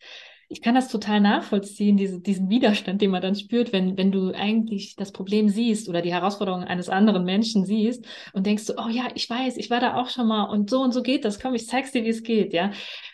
[0.54, 4.32] ich kann das total nachvollziehen, diese, diesen Widerstand, den man dann spürt, wenn, wenn du
[4.36, 8.88] eigentlich das Problem siehst oder die Herausforderung eines anderen Menschen siehst und denkst so, oh
[8.88, 11.39] ja, ich weiß, ich war da auch schon mal und so und so geht das.
[11.39, 12.70] Komm, ich zeig's dir, wie es geht, ja.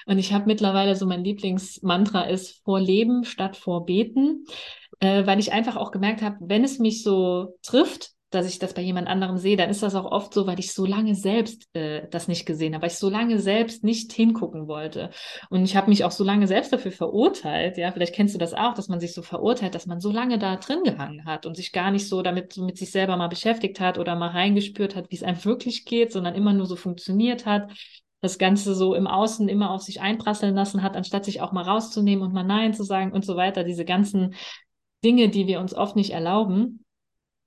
[0.05, 4.43] Und ich habe mittlerweile so mein Lieblingsmantra ist vor Leben statt vor Beten,
[4.99, 8.73] äh, weil ich einfach auch gemerkt habe, wenn es mich so trifft, dass ich das
[8.73, 11.67] bei jemand anderem sehe, dann ist das auch oft so, weil ich so lange selbst
[11.73, 15.09] äh, das nicht gesehen habe, weil ich so lange selbst nicht hingucken wollte.
[15.49, 18.53] Und ich habe mich auch so lange selbst dafür verurteilt, ja, vielleicht kennst du das
[18.53, 21.55] auch, dass man sich so verurteilt, dass man so lange da drin gehangen hat und
[21.55, 24.95] sich gar nicht so damit so mit sich selber mal beschäftigt hat oder mal reingespürt
[24.95, 27.71] hat, wie es einem wirklich geht, sondern immer nur so funktioniert hat
[28.21, 31.63] das Ganze so im Außen immer auf sich einprasseln lassen hat, anstatt sich auch mal
[31.63, 33.63] rauszunehmen und mal Nein zu sagen und so weiter.
[33.63, 34.35] Diese ganzen
[35.03, 36.83] Dinge, die wir uns oft nicht erlauben.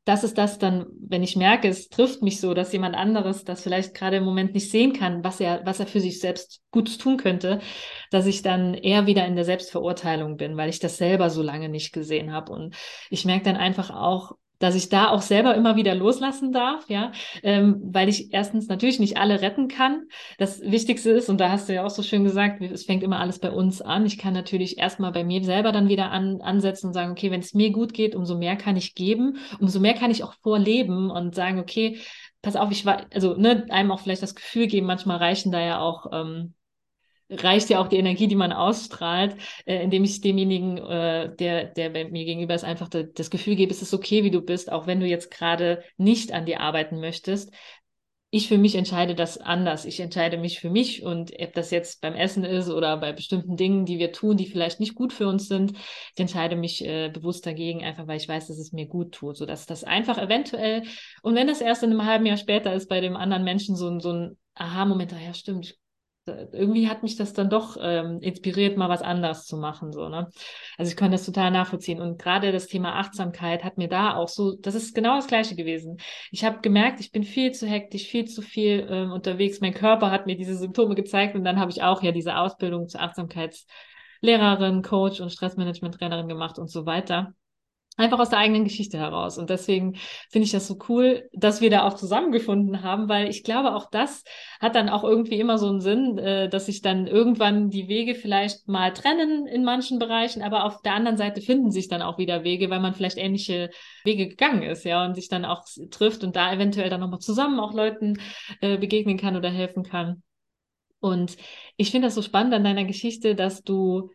[0.04, 3.62] Das ist das dann, wenn ich merke, es trifft mich so, dass jemand anderes das
[3.62, 6.98] vielleicht gerade im Moment nicht sehen kann, was er, was er für sich selbst Gutes
[6.98, 7.60] tun könnte,
[8.10, 11.68] dass ich dann eher wieder in der Selbstverurteilung bin, weil ich das selber so lange
[11.68, 12.52] nicht gesehen habe.
[12.52, 12.74] Und
[13.10, 14.32] ich merke dann einfach auch,
[14.62, 17.11] dass ich da auch selber immer wieder loslassen darf, ja,
[17.42, 20.05] ähm, weil ich erstens natürlich nicht alle retten kann.
[20.38, 23.18] Das Wichtigste ist, und da hast du ja auch so schön gesagt, es fängt immer
[23.18, 24.07] alles bei uns an.
[24.07, 27.40] Ich kann natürlich erstmal bei mir selber dann wieder an, ansetzen und sagen, okay, wenn
[27.40, 31.11] es mir gut geht, umso mehr kann ich geben, umso mehr kann ich auch vorleben
[31.11, 31.98] und sagen, okay,
[32.40, 35.61] pass auf, ich war, also ne, einem auch vielleicht das Gefühl geben, manchmal reichen da
[35.61, 36.55] ja auch ähm,
[37.32, 41.90] reicht ja auch die Energie, die man ausstrahlt, äh, indem ich demjenigen, äh, der, der
[41.90, 45.00] mir gegenüber ist, einfach das Gefühl gebe, es ist okay, wie du bist, auch wenn
[45.00, 47.52] du jetzt gerade nicht an dir arbeiten möchtest.
[48.34, 49.84] Ich für mich entscheide das anders.
[49.84, 53.58] Ich entscheide mich für mich und ob das jetzt beim Essen ist oder bei bestimmten
[53.58, 57.10] Dingen, die wir tun, die vielleicht nicht gut für uns sind, ich entscheide mich äh,
[57.10, 60.84] bewusst dagegen, einfach weil ich weiß, dass es mir gut tut, sodass das einfach eventuell,
[61.22, 63.98] und wenn das erst in einem halben Jahr später ist, bei dem anderen Menschen so,
[64.00, 65.76] so ein Aha-Moment, ja stimmt,
[66.26, 69.92] irgendwie hat mich das dann doch ähm, inspiriert, mal was anders zu machen.
[69.92, 70.30] So, ne?
[70.78, 72.00] Also ich kann das total nachvollziehen.
[72.00, 75.56] Und gerade das Thema Achtsamkeit hat mir da auch so, das ist genau das Gleiche
[75.56, 75.98] gewesen.
[76.30, 79.61] Ich habe gemerkt, ich bin viel zu hektisch, viel zu viel ähm, unterwegs.
[79.61, 82.88] Mein Körper hat mir diese Symptome gezeigt und dann habe ich auch ja diese Ausbildung
[82.88, 87.35] zur Achtsamkeitslehrerin, Coach und Stressmanagement-Trainerin gemacht und so weiter.
[87.98, 89.37] Einfach aus der eigenen Geschichte heraus.
[89.37, 89.96] Und deswegen
[90.31, 93.90] finde ich das so cool, dass wir da auch zusammengefunden haben, weil ich glaube, auch
[93.90, 94.24] das
[94.61, 98.14] hat dann auch irgendwie immer so einen Sinn, äh, dass sich dann irgendwann die Wege
[98.14, 102.16] vielleicht mal trennen in manchen Bereichen, aber auf der anderen Seite finden sich dann auch
[102.16, 103.68] wieder Wege, weil man vielleicht ähnliche
[104.05, 107.61] Wege gegangen ist, ja, und sich dann auch trifft und da eventuell dann nochmal zusammen
[107.61, 108.18] auch Leuten
[108.62, 110.22] äh, begegnen kann oder helfen kann.
[110.98, 111.37] Und
[111.76, 114.11] ich finde das so spannend an deiner Geschichte, dass du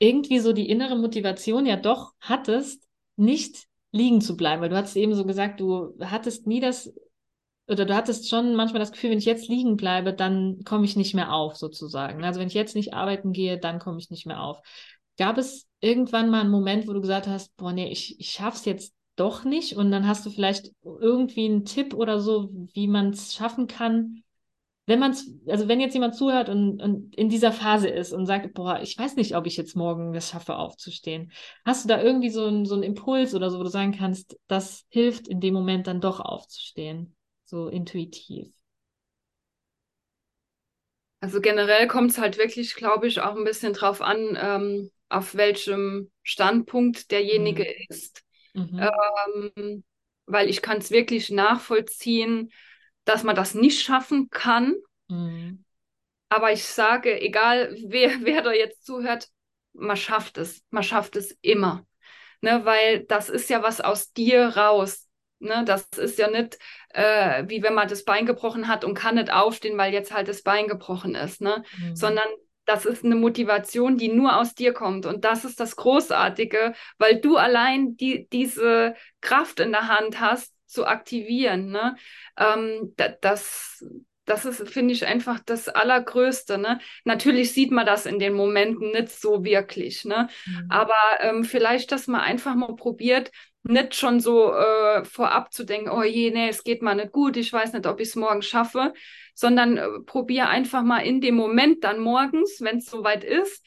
[0.00, 4.62] irgendwie so die innere Motivation ja doch hattest, nicht liegen zu bleiben.
[4.62, 6.92] Weil du hattest eben so gesagt, du hattest nie das,
[7.68, 10.96] oder du hattest schon manchmal das Gefühl, wenn ich jetzt liegen bleibe, dann komme ich
[10.96, 12.24] nicht mehr auf, sozusagen.
[12.24, 14.58] Also wenn ich jetzt nicht arbeiten gehe, dann komme ich nicht mehr auf.
[15.18, 18.64] Gab es irgendwann mal einen Moment, wo du gesagt hast, boah, nee, ich, ich schaff's
[18.64, 23.10] jetzt doch nicht und dann hast du vielleicht irgendwie einen Tipp oder so, wie man
[23.10, 24.22] es schaffen kann,
[24.90, 28.52] wenn man also wenn jetzt jemand zuhört und, und in dieser Phase ist und sagt,
[28.54, 31.30] boah, ich weiß nicht, ob ich jetzt morgen es schaffe, aufzustehen,
[31.64, 34.36] hast du da irgendwie so einen so einen Impuls oder so, wo du sagen kannst,
[34.48, 38.52] das hilft in dem Moment dann doch aufzustehen, so intuitiv?
[41.20, 45.36] Also generell kommt es halt wirklich, glaube ich, auch ein bisschen drauf an, ähm, auf
[45.36, 47.86] welchem Standpunkt derjenige mhm.
[47.88, 48.24] ist.
[48.54, 48.90] Mhm.
[49.54, 49.84] Ähm,
[50.26, 52.50] weil ich kann es wirklich nachvollziehen,
[53.10, 54.74] dass man das nicht schaffen kann.
[55.08, 55.64] Mhm.
[56.28, 59.28] Aber ich sage, egal wer, wer da jetzt zuhört,
[59.72, 60.62] man schafft es.
[60.70, 61.84] Man schafft es immer.
[62.42, 65.06] Ne, weil das ist ja was aus dir raus.
[65.40, 66.58] Ne, das ist ja nicht
[66.90, 70.28] äh, wie wenn man das Bein gebrochen hat und kann nicht aufstehen, weil jetzt halt
[70.28, 71.62] das Bein gebrochen ist, ne?
[71.78, 71.96] Mhm.
[71.96, 72.28] Sondern
[72.64, 75.06] das ist eine Motivation, die nur aus dir kommt.
[75.06, 80.54] Und das ist das Großartige, weil du allein die, diese Kraft in der Hand hast,
[80.70, 81.70] zu aktivieren.
[81.70, 81.96] Ne?
[82.36, 83.84] Ähm, das,
[84.24, 86.58] das ist, finde ich, einfach das Allergrößte.
[86.58, 86.78] Ne?
[87.04, 90.04] Natürlich sieht man das in den Momenten nicht so wirklich.
[90.04, 90.28] Ne?
[90.46, 90.66] Mhm.
[90.68, 93.30] Aber ähm, vielleicht, dass man einfach mal probiert,
[93.62, 97.36] nicht schon so äh, vorab zu denken, oh je, nee, es geht mal nicht gut,
[97.36, 98.94] ich weiß nicht, ob ich es morgen schaffe,
[99.34, 103.62] sondern äh, probier einfach mal in dem Moment dann morgens, wenn es soweit ist,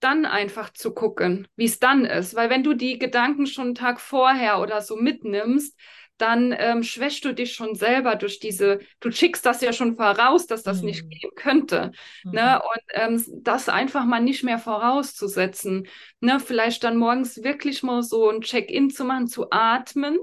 [0.00, 2.34] dann einfach zu gucken, wie es dann ist.
[2.34, 5.76] Weil wenn du die Gedanken schon einen Tag vorher oder so mitnimmst,
[6.18, 10.46] dann ähm, schwächst du dich schon selber durch diese, du schickst das ja schon voraus,
[10.46, 10.86] dass das mhm.
[10.86, 11.92] nicht gehen könnte.
[12.24, 12.30] Ne?
[12.30, 12.32] Mhm.
[12.32, 12.62] Ne?
[12.62, 15.86] Und ähm, das einfach mal nicht mehr vorauszusetzen.
[16.20, 16.40] Ne?
[16.40, 20.18] Vielleicht dann morgens wirklich mal so ein Check-in zu machen, zu atmen.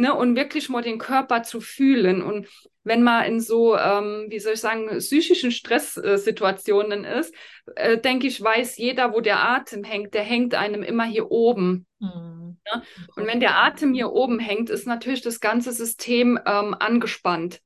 [0.00, 2.22] Ne, und wirklich mal den Körper zu fühlen.
[2.22, 2.46] Und
[2.84, 7.34] wenn man in so, ähm, wie soll ich sagen, psychischen Stresssituationen äh, ist,
[7.74, 10.14] äh, denke ich, weiß jeder, wo der Atem hängt.
[10.14, 11.84] Der hängt einem immer hier oben.
[11.98, 12.47] Mhm.
[12.74, 12.82] Ne?
[13.16, 17.60] Und wenn der Atem hier oben hängt, ist natürlich das ganze System ähm, angespannt,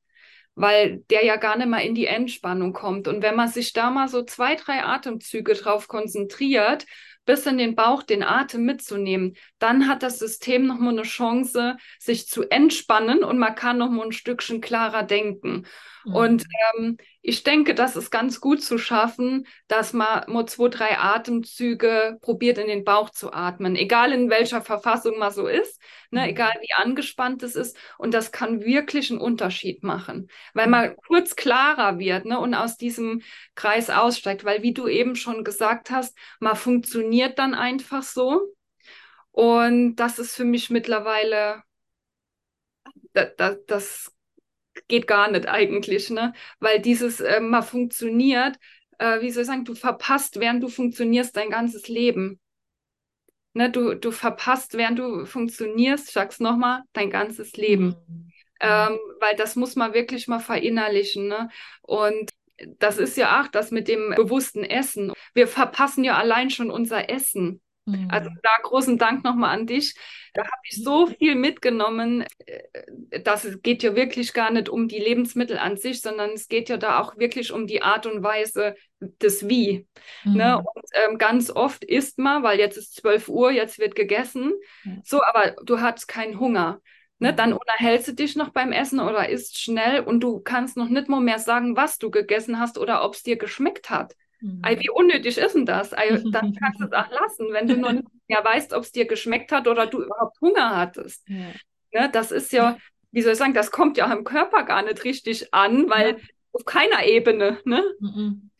[0.54, 3.08] weil der ja gar nicht mal in die Entspannung kommt.
[3.08, 6.86] Und wenn man sich da mal so zwei, drei Atemzüge drauf konzentriert,
[7.24, 12.26] bis in den Bauch den Atem mitzunehmen, dann hat das System nochmal eine Chance, sich
[12.26, 15.66] zu entspannen und man kann nochmal ein Stückchen klarer denken.
[16.04, 16.14] Mhm.
[16.14, 16.44] Und
[16.76, 22.18] ähm, ich denke, das ist ganz gut zu schaffen, dass man nur zwei, drei Atemzüge
[22.20, 25.80] probiert, in den Bauch zu atmen, egal in welcher Verfassung man so ist,
[26.10, 26.28] ne, mhm.
[26.30, 27.76] egal wie angespannt es ist.
[27.96, 30.96] Und das kann wirklich einen Unterschied machen, weil man mhm.
[31.06, 33.22] kurz klarer wird ne, und aus diesem
[33.54, 34.44] Kreis aussteigt.
[34.44, 38.52] Weil, wie du eben schon gesagt hast, man funktioniert dann einfach so.
[39.30, 41.62] Und das ist für mich mittlerweile
[43.12, 44.12] da, da, das
[44.88, 46.32] geht gar nicht eigentlich, ne?
[46.60, 48.58] Weil dieses äh, mal funktioniert,
[48.98, 52.40] äh, wie soll ich sagen, du verpasst, während du funktionierst, dein ganzes Leben.
[53.54, 57.96] Ne, du, du verpasst, während du funktionierst, ich sag's nochmal, dein ganzes Leben.
[58.08, 58.32] Mhm.
[58.60, 61.28] Ähm, weil das muss man wirklich mal verinnerlichen.
[61.28, 61.50] Ne?
[61.82, 62.30] Und
[62.78, 65.12] das ist ja auch das mit dem bewussten Essen.
[65.34, 67.60] Wir verpassen ja allein schon unser Essen.
[67.84, 68.08] Mhm.
[68.10, 69.94] Also da großen Dank nochmal an dich.
[70.34, 72.24] Da habe ich so viel mitgenommen.
[72.46, 76.48] Äh, dass es geht ja wirklich gar nicht um die Lebensmittel an sich, sondern es
[76.48, 79.86] geht ja da auch wirklich um die Art und Weise des Wie.
[80.24, 80.30] Ne?
[80.30, 80.36] Mhm.
[80.36, 80.58] Ne?
[80.58, 84.52] Und ähm, ganz oft isst man, weil jetzt ist 12 Uhr, jetzt wird gegessen.
[84.84, 85.02] Mhm.
[85.04, 86.80] So, aber du hast keinen Hunger.
[87.18, 90.88] Ne, dann unterhältst du dich noch beim Essen oder isst schnell und du kannst noch
[90.88, 94.16] nicht mal mehr sagen, was du gegessen hast oder ob es dir geschmeckt hat.
[94.42, 94.62] Mhm.
[94.78, 95.96] Wie unnötig ist denn das?
[95.96, 98.92] Ei, dann kannst du es auch lassen, wenn du noch nicht mehr weißt, ob es
[98.92, 101.26] dir geschmeckt hat oder du überhaupt Hunger hattest.
[101.28, 102.00] Ja.
[102.00, 102.78] Ne, das ist ja,
[103.10, 106.16] wie soll ich sagen, das kommt ja im Körper gar nicht richtig an, weil ja.
[106.52, 107.58] auf keiner Ebene.
[107.64, 107.84] Ne?
[108.00, 108.50] Mhm.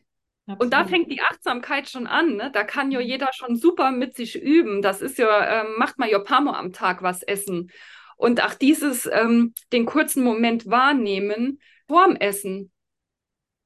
[0.59, 2.37] Und da fängt die Achtsamkeit schon an.
[2.37, 2.51] Ne?
[2.53, 4.83] Da kann ja jeder schon super mit sich üben.
[4.83, 7.71] Das ist ja, ähm, macht man ja paar Mal am Tag was essen.
[8.17, 12.72] Und auch dieses, ähm, den kurzen Moment wahrnehmen vorm Essen.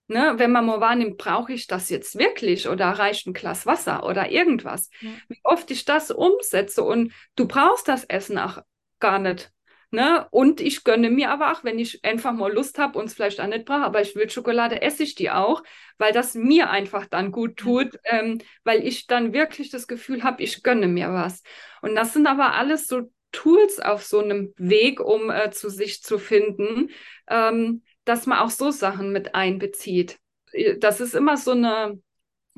[0.09, 4.07] Ne, wenn man mal wahrnimmt, brauche ich das jetzt wirklich oder reicht ein Glas Wasser
[4.07, 4.89] oder irgendwas.
[5.01, 5.11] Ja.
[5.29, 8.63] Wie oft ich das umsetze und du brauchst das Essen auch
[9.01, 9.51] gar nicht.
[9.91, 10.27] Ne?
[10.31, 13.41] Und ich gönne mir aber auch, wenn ich einfach mal Lust habe und es vielleicht
[13.41, 15.63] auch nicht brauche, aber ich will Schokolade, esse ich die auch,
[15.99, 20.43] weil das mir einfach dann gut tut, ähm, weil ich dann wirklich das Gefühl habe,
[20.43, 21.43] ich gönne mir was.
[21.83, 26.03] Und das sind aber alles so Tools auf so einem Weg, um äh, zu sich
[26.03, 26.91] zu finden,
[27.29, 30.19] ähm, dass man auch so Sachen mit einbezieht.
[30.53, 32.01] Äh, das ist immer so eine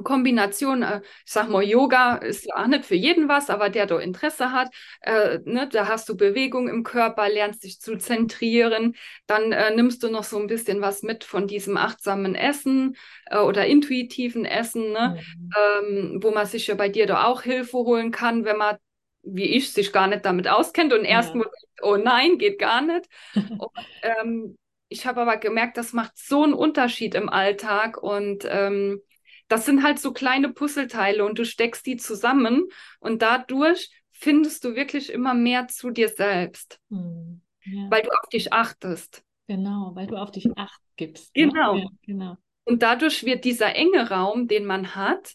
[0.05, 3.87] Kombination, äh, ich sag mal, Yoga ist ja auch nicht für jeden was, aber der
[3.87, 4.69] da Interesse hat,
[5.01, 8.95] äh, ne, da hast du Bewegung im Körper, lernst dich zu zentrieren,
[9.27, 13.39] dann äh, nimmst du noch so ein bisschen was mit von diesem achtsamen Essen äh,
[13.39, 15.51] oder intuitiven Essen, ne, mhm.
[15.57, 18.77] ähm, wo man sich ja bei dir da auch Hilfe holen kann, wenn man
[19.23, 21.43] wie ich, sich gar nicht damit auskennt und erst ja.
[21.83, 23.07] oh nein, geht gar nicht.
[23.35, 23.71] und,
[24.03, 24.57] ähm,
[24.89, 29.01] ich habe aber gemerkt, das macht so einen Unterschied im Alltag und ähm,
[29.49, 32.69] das sind halt so kleine Puzzleteile und du steckst die zusammen
[33.01, 37.41] und dadurch findest du wirklich immer mehr zu dir selbst, hm.
[37.65, 37.87] ja.
[37.91, 39.23] weil du auf dich achtest.
[39.47, 41.35] Genau, weil du auf dich acht gibst.
[41.35, 41.49] Ne?
[41.49, 41.77] Genau.
[41.77, 42.37] Ja, genau.
[42.65, 45.35] Und dadurch wird dieser enge Raum, den man hat,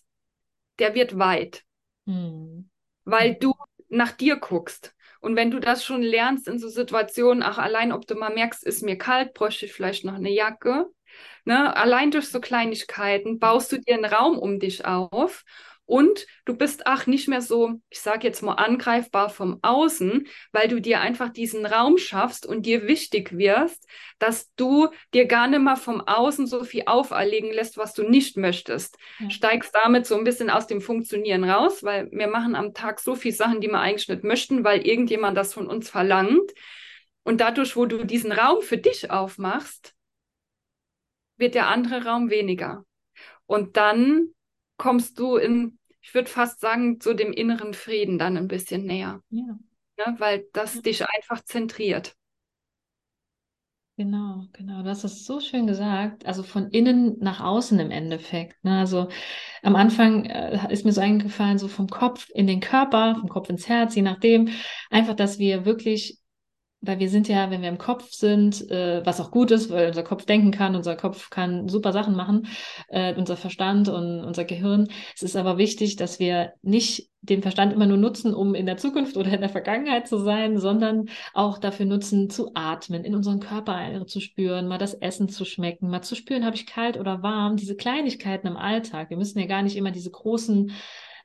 [0.77, 1.63] der wird weit.
[2.05, 2.69] Hm.
[3.05, 3.53] Weil du
[3.89, 4.93] nach dir guckst.
[5.23, 8.61] Und wenn du das schon lernst in so Situationen, ach, allein ob du mal merkst,
[8.61, 10.87] ist mir kalt, bräuchte ich vielleicht noch eine Jacke.
[11.45, 11.73] Ne?
[11.77, 15.45] Allein durch so Kleinigkeiten baust du dir einen Raum um dich auf
[15.85, 20.67] und du bist ach nicht mehr so, ich sage jetzt mal angreifbar vom Außen, weil
[20.69, 23.85] du dir einfach diesen Raum schaffst und dir wichtig wirst,
[24.17, 28.37] dass du dir gar nicht mal vom Außen so viel auferlegen lässt, was du nicht
[28.37, 28.97] möchtest.
[29.19, 29.29] Ja.
[29.29, 33.15] Steigst damit so ein bisschen aus dem Funktionieren raus, weil wir machen am Tag so
[33.15, 36.51] viele Sachen, die wir eigentlich nicht möchten, weil irgendjemand das von uns verlangt.
[37.23, 39.93] Und dadurch, wo du diesen Raum für dich aufmachst,
[41.37, 42.85] wird der andere Raum weniger.
[43.45, 44.33] Und dann
[44.77, 49.21] kommst du in, ich würde fast sagen, zu dem inneren Frieden dann ein bisschen näher.
[49.29, 49.57] Ja.
[49.97, 50.15] Ne?
[50.17, 50.81] Weil das ja.
[50.81, 52.15] dich einfach zentriert.
[53.95, 54.81] Genau, genau.
[54.81, 56.25] Du hast es so schön gesagt.
[56.25, 58.63] Also von innen nach außen im Endeffekt.
[58.63, 58.79] Ne?
[58.79, 59.09] Also
[59.61, 63.49] am Anfang äh, ist mir so eingefallen, so vom Kopf in den Körper, vom Kopf
[63.49, 64.49] ins Herz, je nachdem.
[64.89, 66.17] Einfach, dass wir wirklich
[66.83, 69.87] weil wir sind ja, wenn wir im Kopf sind, äh, was auch gut ist, weil
[69.87, 72.47] unser Kopf denken kann, unser Kopf kann super Sachen machen,
[72.89, 74.89] äh, unser Verstand und unser Gehirn.
[75.15, 78.75] Es ist aber wichtig, dass wir nicht den Verstand immer nur nutzen, um in der
[78.75, 83.39] Zukunft oder in der Vergangenheit zu sein, sondern auch dafür nutzen, zu atmen, in unseren
[83.39, 87.23] Körper zu spüren, mal das Essen zu schmecken, mal zu spüren, habe ich kalt oder
[87.23, 89.09] warm, diese Kleinigkeiten im Alltag.
[89.09, 90.73] Wir müssen ja gar nicht immer diese großen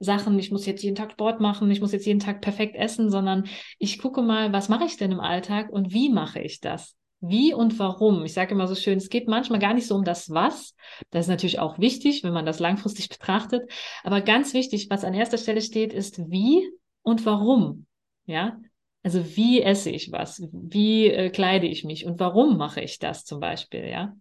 [0.01, 3.11] Sachen, ich muss jetzt jeden Tag Sport machen, ich muss jetzt jeden Tag perfekt essen,
[3.11, 6.97] sondern ich gucke mal, was mache ich denn im Alltag und wie mache ich das?
[7.21, 8.25] Wie und warum?
[8.25, 10.77] Ich sage immer so schön, es geht manchmal gar nicht so um das Was.
[11.11, 13.69] Das ist natürlich auch wichtig, wenn man das langfristig betrachtet.
[14.05, 16.71] Aber ganz wichtig, was an erster Stelle steht, ist wie
[17.03, 17.87] und warum.
[18.27, 18.61] Ja,
[19.03, 20.43] also wie esse ich was?
[20.53, 22.07] Wie äh, kleide ich mich?
[22.07, 23.89] Und warum mache ich das zum Beispiel?
[23.89, 24.15] Ja,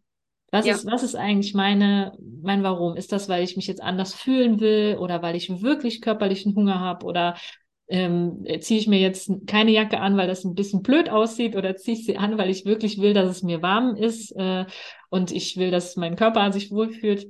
[0.52, 0.76] was, ja.
[0.76, 2.96] ist, was ist eigentlich meine, mein Warum?
[2.96, 6.80] Ist das, weil ich mich jetzt anders fühlen will oder weil ich wirklich körperlichen Hunger
[6.80, 7.36] habe oder
[7.90, 11.76] ähm, ziehe ich mir jetzt keine Jacke an, weil das ein bisschen blöd aussieht oder
[11.76, 14.66] ziehe ich sie an, weil ich wirklich will, dass es mir warm ist äh,
[15.10, 17.28] und ich will, dass mein Körper sich wohlfühlt.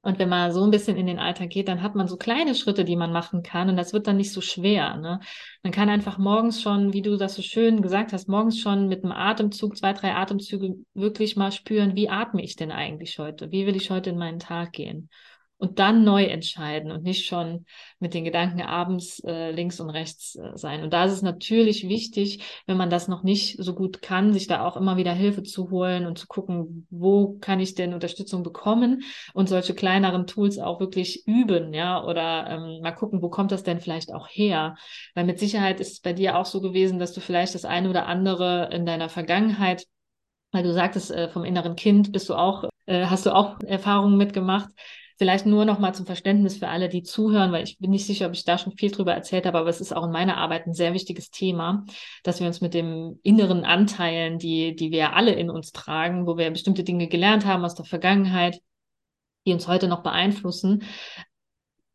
[0.00, 2.54] Und wenn man so ein bisschen in den Alltag geht, dann hat man so kleine
[2.54, 3.68] Schritte, die man machen kann.
[3.68, 4.96] Und das wird dann nicht so schwer.
[4.96, 5.20] Ne?
[5.62, 9.02] Man kann einfach morgens schon, wie du das so schön gesagt hast, morgens schon mit
[9.02, 13.50] einem Atemzug, zwei, drei Atemzüge wirklich mal spüren, wie atme ich denn eigentlich heute?
[13.50, 15.10] Wie will ich heute in meinen Tag gehen?
[15.58, 17.66] Und dann neu entscheiden und nicht schon
[17.98, 20.84] mit den Gedanken abends äh, links und rechts äh, sein.
[20.84, 24.46] Und da ist es natürlich wichtig, wenn man das noch nicht so gut kann, sich
[24.46, 28.44] da auch immer wieder Hilfe zu holen und zu gucken, wo kann ich denn Unterstützung
[28.44, 29.02] bekommen
[29.34, 33.64] und solche kleineren Tools auch wirklich üben, ja, oder ähm, mal gucken, wo kommt das
[33.64, 34.76] denn vielleicht auch her?
[35.14, 37.90] Weil mit Sicherheit ist es bei dir auch so gewesen, dass du vielleicht das eine
[37.90, 39.84] oder andere in deiner Vergangenheit
[40.50, 44.16] weil du sagtest, äh, vom inneren Kind bist du auch, äh, hast du auch Erfahrungen
[44.16, 44.70] mitgemacht,
[45.18, 48.26] Vielleicht nur noch mal zum Verständnis für alle, die zuhören, weil ich bin nicht sicher,
[48.26, 50.66] ob ich da schon viel drüber erzählt habe, aber es ist auch in meiner Arbeit
[50.66, 51.84] ein sehr wichtiges Thema,
[52.22, 56.36] dass wir uns mit dem inneren Anteilen, die, die wir alle in uns tragen, wo
[56.36, 58.60] wir bestimmte Dinge gelernt haben aus der Vergangenheit,
[59.44, 60.84] die uns heute noch beeinflussen,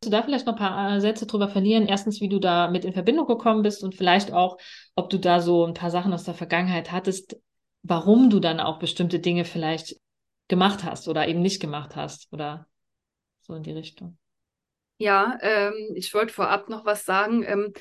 [0.04, 1.86] du da vielleicht noch ein paar äh, Sätze drüber verlieren?
[1.86, 4.58] Erstens, wie du da mit in Verbindung gekommen bist und vielleicht auch,
[4.94, 7.36] ob du da so ein paar Sachen aus der Vergangenheit hattest,
[7.82, 9.96] warum du dann auch bestimmte Dinge vielleicht
[10.48, 12.66] gemacht hast oder eben nicht gemacht hast oder
[13.44, 14.16] so in die Richtung.
[14.96, 17.72] Ja, ähm, ich wollte vorab noch was sagen, ähm,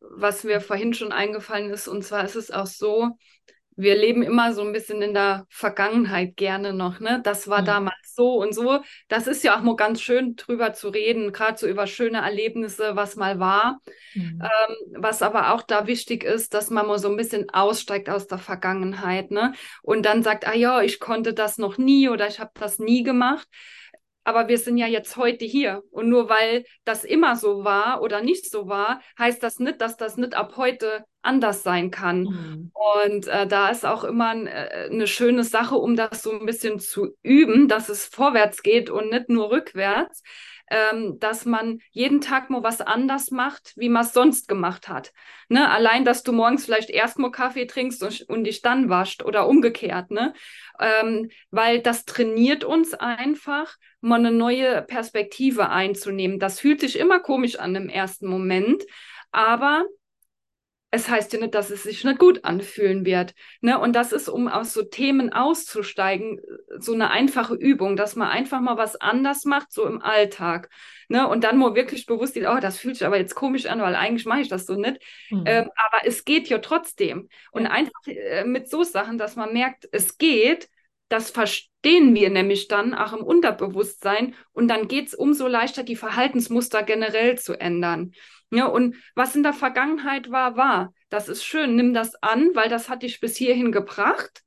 [0.00, 1.88] was mir vorhin schon eingefallen ist.
[1.88, 3.16] Und zwar ist es auch so,
[3.76, 7.20] wir leben immer so ein bisschen in der Vergangenheit gerne noch, ne?
[7.24, 7.66] Das war mhm.
[7.66, 8.80] damals so und so.
[9.08, 12.94] Das ist ja auch mal ganz schön drüber zu reden, gerade so über schöne Erlebnisse,
[12.94, 13.80] was mal war.
[14.14, 14.40] Mhm.
[14.42, 18.26] Ähm, was aber auch da wichtig ist, dass man mal so ein bisschen aussteigt aus
[18.28, 19.54] der Vergangenheit, ne?
[19.82, 23.02] Und dann sagt, ah ja, ich konnte das noch nie oder ich habe das nie
[23.02, 23.48] gemacht
[24.24, 25.82] aber wir sind ja jetzt heute hier.
[25.90, 29.96] Und nur weil das immer so war oder nicht so war, heißt das nicht, dass
[29.96, 32.22] das nicht ab heute anders sein kann.
[32.22, 32.72] Mhm.
[32.72, 36.78] Und äh, da ist auch immer äh, eine schöne Sache, um das so ein bisschen
[36.78, 40.22] zu üben, dass es vorwärts geht und nicht nur rückwärts
[40.70, 45.12] ähm, dass man jeden Tag mal was anders macht, wie man es sonst gemacht hat.
[45.48, 45.70] Ne?
[45.70, 49.46] Allein, dass du morgens vielleicht erst mal Kaffee trinkst und, und dich dann wascht oder
[49.46, 50.10] umgekehrt.
[50.10, 50.32] Ne?
[50.80, 56.38] Ähm, weil das trainiert uns einfach, mal eine neue Perspektive einzunehmen.
[56.38, 58.82] Das fühlt sich immer komisch an im ersten Moment,
[59.32, 59.84] aber
[60.94, 63.34] es heißt ja nicht, dass es sich nicht gut anfühlen wird.
[63.60, 63.80] Ne?
[63.80, 66.40] Und das ist, um aus so Themen auszusteigen,
[66.78, 70.70] so eine einfache Übung, dass man einfach mal was anders macht, so im Alltag.
[71.08, 71.26] Ne?
[71.26, 74.24] Und dann mal wirklich bewusst, oh, das fühlt sich aber jetzt komisch an, weil eigentlich
[74.24, 75.02] mache ich das so nicht.
[75.30, 75.42] Mhm.
[75.46, 77.28] Ähm, aber es geht ja trotzdem.
[77.50, 77.70] Und ja.
[77.70, 80.68] einfach äh, mit so Sachen, dass man merkt, es geht,
[81.08, 85.96] das verstehen wir nämlich dann auch im Unterbewusstsein und dann geht es umso leichter, die
[85.96, 88.12] Verhaltensmuster generell zu ändern.
[88.50, 90.94] Ja, und was in der Vergangenheit war, war.
[91.08, 91.76] Das ist schön.
[91.76, 94.42] Nimm das an, weil das hat dich bis hierhin gebracht,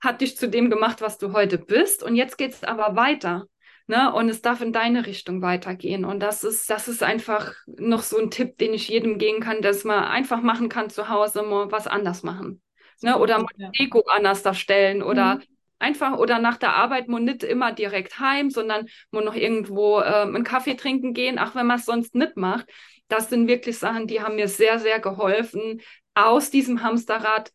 [0.00, 2.02] hat dich zu dem gemacht, was du heute bist.
[2.02, 3.44] Und jetzt geht es aber weiter.
[3.86, 4.12] Ne?
[4.12, 6.04] Und es darf in deine Richtung weitergehen.
[6.04, 9.62] Und das ist, das ist einfach noch so ein Tipp, den ich jedem geben kann,
[9.62, 12.60] dass man einfach machen kann zu Hause, mal was anders machen.
[13.02, 13.18] Ne?
[13.18, 13.70] Oder mal ja.
[13.78, 18.50] Deko anders darstellen oder mhm einfach oder nach der Arbeit muss nicht immer direkt heim,
[18.50, 22.36] sondern muss noch irgendwo ähm, einen Kaffee trinken gehen, auch wenn man es sonst nicht
[22.36, 22.66] macht.
[23.08, 25.80] Das sind wirklich Sachen, die haben mir sehr, sehr geholfen,
[26.14, 27.52] aus diesem Hamsterrad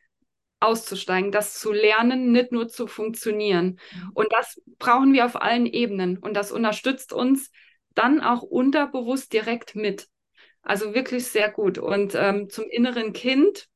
[0.59, 3.79] auszusteigen, das zu lernen, nicht nur zu funktionieren.
[3.93, 4.11] Mhm.
[4.13, 6.17] Und das brauchen wir auf allen Ebenen.
[6.17, 7.51] Und das unterstützt uns
[7.95, 10.07] dann auch unterbewusst direkt mit.
[10.61, 11.77] Also wirklich sehr gut.
[11.77, 13.68] Und ähm, zum inneren Kind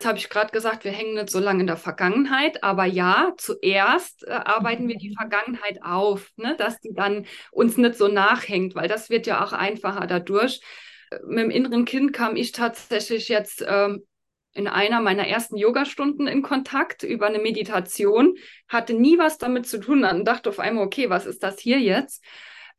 [0.00, 3.34] Jetzt habe ich gerade gesagt, wir hängen nicht so lange in der Vergangenheit, aber ja,
[3.36, 5.14] zuerst äh, arbeiten wir die mhm.
[5.14, 9.52] Vergangenheit auf, ne, dass die dann uns nicht so nachhängt, weil das wird ja auch
[9.52, 10.62] einfacher dadurch.
[11.10, 14.06] Äh, mit dem inneren Kind kam ich tatsächlich jetzt ähm,
[14.54, 18.36] in einer meiner ersten Yogastunden in Kontakt über eine Meditation,
[18.68, 21.78] hatte nie was damit zu tun und dachte auf einmal, okay, was ist das hier
[21.78, 22.24] jetzt?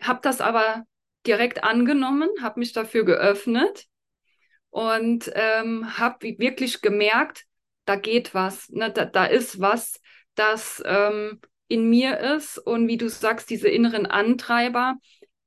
[0.01, 0.85] Habe das aber
[1.27, 3.90] direkt angenommen, habe mich dafür geöffnet
[4.71, 7.45] und ähm, habe wirklich gemerkt,
[7.85, 8.91] da geht was, ne?
[8.91, 10.01] da, da ist was,
[10.35, 14.95] das ähm, in mir ist und wie du sagst, diese inneren Antreiber,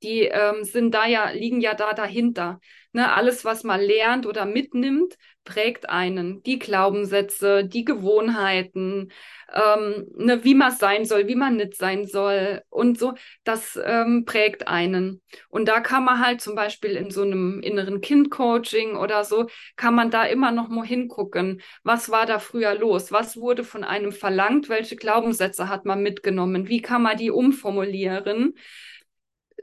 [0.03, 2.59] die ähm, sind da ja, liegen ja da dahinter.
[2.95, 3.13] Ne?
[3.13, 6.41] Alles, was man lernt oder mitnimmt, prägt einen.
[6.43, 9.11] Die Glaubenssätze, die Gewohnheiten,
[9.53, 14.23] ähm, ne, wie man sein soll, wie man nicht sein soll und so, das ähm,
[14.23, 15.21] prägt einen.
[15.49, 19.93] Und da kann man halt zum Beispiel in so einem inneren Kind-Coaching oder so, kann
[19.93, 24.13] man da immer noch mal hingucken, was war da früher los, was wurde von einem
[24.13, 28.55] verlangt, welche Glaubenssätze hat man mitgenommen, wie kann man die umformulieren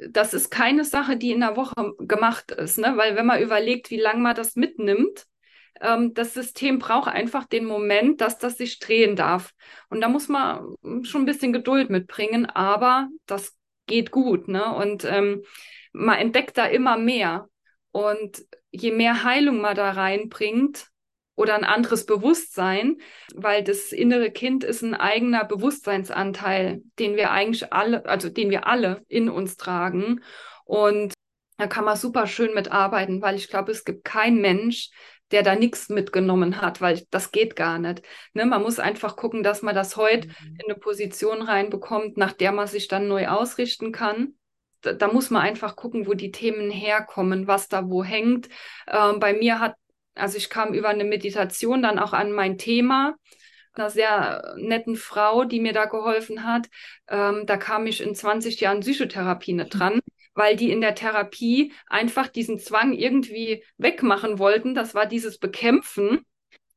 [0.00, 2.94] das ist keine Sache, die in der Woche gemacht ist, ne?
[2.96, 5.26] weil wenn man überlegt, wie lange man das mitnimmt,
[5.80, 9.52] ähm, das System braucht einfach den Moment, dass das sich drehen darf.
[9.90, 14.74] Und da muss man schon ein bisschen Geduld mitbringen, aber das geht gut, ne?
[14.74, 15.42] Und ähm,
[15.92, 17.48] man entdeckt da immer mehr.
[17.90, 20.86] Und je mehr Heilung man da reinbringt
[21.34, 22.98] oder ein anderes Bewusstsein,
[23.34, 28.66] weil das innere Kind ist ein eigener Bewusstseinsanteil, den wir eigentlich alle, also den wir
[28.66, 30.20] alle in uns tragen.
[30.64, 31.14] Und
[31.56, 34.90] da kann man super schön mitarbeiten, weil ich glaube, es gibt keinen Mensch,
[35.32, 38.02] der da nichts mitgenommen hat, weil das geht gar nicht.
[38.34, 40.56] Ne, man muss einfach gucken, dass man das heute mhm.
[40.58, 44.34] in eine Position reinbekommt, nach der man sich dann neu ausrichten kann.
[44.82, 48.48] Da, da muss man einfach gucken, wo die Themen herkommen, was da wo hängt.
[48.86, 49.76] Ähm, bei mir hat,
[50.14, 53.14] also ich kam über eine Meditation dann auch an mein Thema
[53.74, 56.68] einer sehr netten Frau, die mir da geholfen hat.
[57.08, 60.00] Ähm, da kam ich in 20 Jahren Psychotherapie nicht dran
[60.34, 64.74] weil die in der Therapie einfach diesen Zwang irgendwie wegmachen wollten.
[64.74, 66.24] Das war dieses Bekämpfen.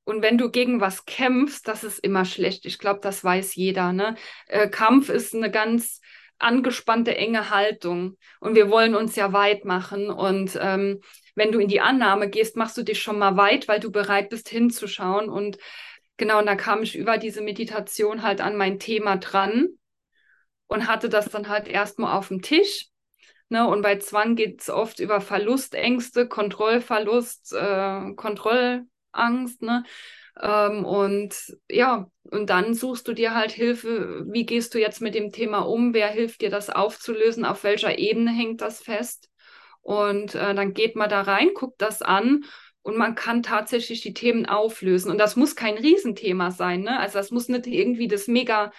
[0.04, 2.66] Und wenn du gegen was kämpfst, das ist immer schlecht.
[2.66, 3.92] Ich glaube, das weiß jeder.
[3.92, 4.16] Ne?
[4.48, 6.00] Äh, Kampf ist eine ganz
[6.40, 8.18] angespannte, enge Haltung.
[8.40, 10.10] Und wir wollen uns ja weit machen.
[10.10, 11.02] Und ähm,
[11.36, 14.30] wenn du in die Annahme gehst, machst du dich schon mal weit, weil du bereit
[14.30, 15.30] bist hinzuschauen.
[15.30, 15.58] Und
[16.18, 19.70] genau, und da kam ich über diese Meditation halt an mein Thema dran
[20.68, 22.90] und hatte das dann halt erstmal auf dem Tisch
[23.50, 23.68] Ne?
[23.68, 28.14] Und bei Zwang geht es oft über Verlustängste, Kontrollverlust, äh,
[29.16, 29.62] Kontrollangst.
[29.62, 29.84] Ne?
[30.42, 31.36] Ähm, und
[31.70, 35.60] ja, und dann suchst du dir halt Hilfe, wie gehst du jetzt mit dem Thema
[35.60, 39.30] um, wer hilft dir das aufzulösen, auf welcher Ebene hängt das fest.
[39.82, 42.44] Und äh, dann geht man da rein, guckt das an
[42.82, 45.12] und man kann tatsächlich die Themen auflösen.
[45.12, 46.82] Und das muss kein Riesenthema sein.
[46.82, 47.00] Ne?
[47.00, 48.72] Also das muss nicht irgendwie das mega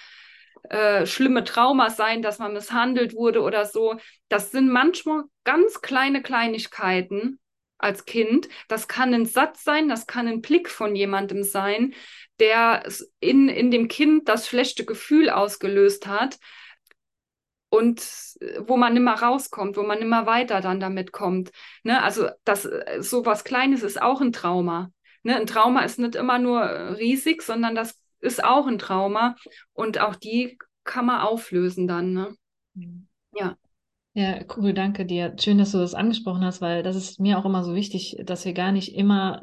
[0.68, 3.96] äh, schlimme Trauma sein, dass man misshandelt wurde oder so.
[4.28, 7.38] Das sind manchmal ganz kleine Kleinigkeiten
[7.78, 8.48] als Kind.
[8.68, 11.94] Das kann ein Satz sein, das kann ein Blick von jemandem sein,
[12.40, 12.84] der
[13.20, 16.38] in, in dem Kind das schlechte Gefühl ausgelöst hat
[17.68, 18.02] und
[18.60, 21.50] wo man nimmer rauskommt, wo man nimmer weiter dann damit kommt.
[21.82, 22.02] Ne?
[22.02, 22.68] Also das
[23.00, 24.90] so was Kleines ist auch ein Trauma.
[25.22, 25.36] Ne?
[25.36, 26.62] Ein Trauma ist nicht immer nur
[26.98, 29.36] riesig, sondern das ist auch ein Trauma
[29.72, 32.12] und auch die kann man auflösen dann.
[32.12, 32.36] Ne?
[32.74, 33.08] Mhm.
[33.32, 33.56] Ja.
[34.16, 35.36] Ja, cool, danke dir.
[35.38, 38.46] Schön, dass du das angesprochen hast, weil das ist mir auch immer so wichtig, dass
[38.46, 39.42] wir gar nicht immer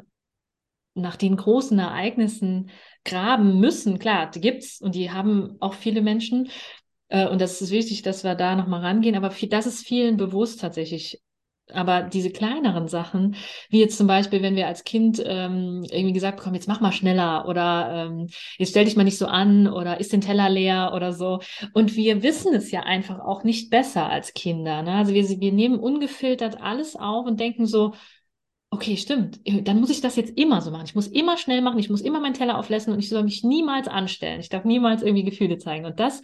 [0.94, 2.70] nach den großen Ereignissen
[3.04, 4.00] graben müssen.
[4.00, 6.50] Klar, die gibt's und die haben auch viele Menschen.
[7.08, 9.16] Äh, und das ist wichtig, dass wir da nochmal rangehen.
[9.16, 11.22] Aber viel, das ist vielen bewusst tatsächlich
[11.72, 13.36] aber diese kleineren Sachen,
[13.70, 16.92] wie jetzt zum Beispiel, wenn wir als Kind ähm, irgendwie gesagt bekommen, jetzt mach mal
[16.92, 20.92] schneller oder ähm, jetzt stell dich mal nicht so an oder ist den Teller leer
[20.94, 21.40] oder so.
[21.72, 24.82] Und wir wissen es ja einfach auch nicht besser als Kinder.
[24.82, 24.92] Ne?
[24.92, 27.94] Also wir, wir nehmen ungefiltert alles auf und denken so,
[28.70, 30.84] okay, stimmt, dann muss ich das jetzt immer so machen.
[30.84, 33.44] Ich muss immer schnell machen, ich muss immer meinen Teller auflassen und ich soll mich
[33.44, 34.40] niemals anstellen.
[34.40, 35.86] Ich darf niemals irgendwie Gefühle zeigen.
[35.86, 36.20] Und das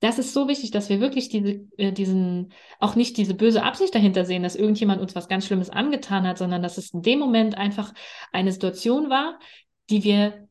[0.00, 3.94] das ist so wichtig, dass wir wirklich diese, äh, diesen, auch nicht diese böse Absicht
[3.94, 7.18] dahinter sehen, dass irgendjemand uns was ganz Schlimmes angetan hat, sondern dass es in dem
[7.18, 7.92] Moment einfach
[8.32, 9.38] eine Situation war,
[9.90, 10.48] die wir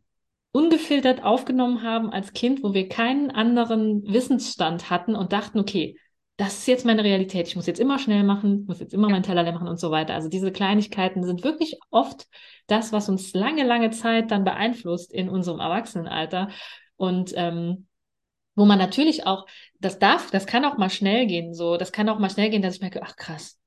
[0.51, 5.97] ungefiltert aufgenommen haben als Kind, wo wir keinen anderen Wissensstand hatten und dachten, okay,
[6.37, 7.47] das ist jetzt meine Realität.
[7.49, 10.13] Ich muss jetzt immer schnell machen, muss jetzt immer meinen Teller machen und so weiter.
[10.13, 12.27] Also diese Kleinigkeiten sind wirklich oft
[12.67, 16.49] das, was uns lange, lange Zeit dann beeinflusst in unserem Erwachsenenalter.
[16.95, 17.87] Und ähm,
[18.59, 19.45] wo man natürlich auch,
[19.79, 22.61] das darf, das kann auch mal schnell gehen, so, das kann auch mal schnell gehen,
[22.61, 23.59] dass ich merke, ach krass,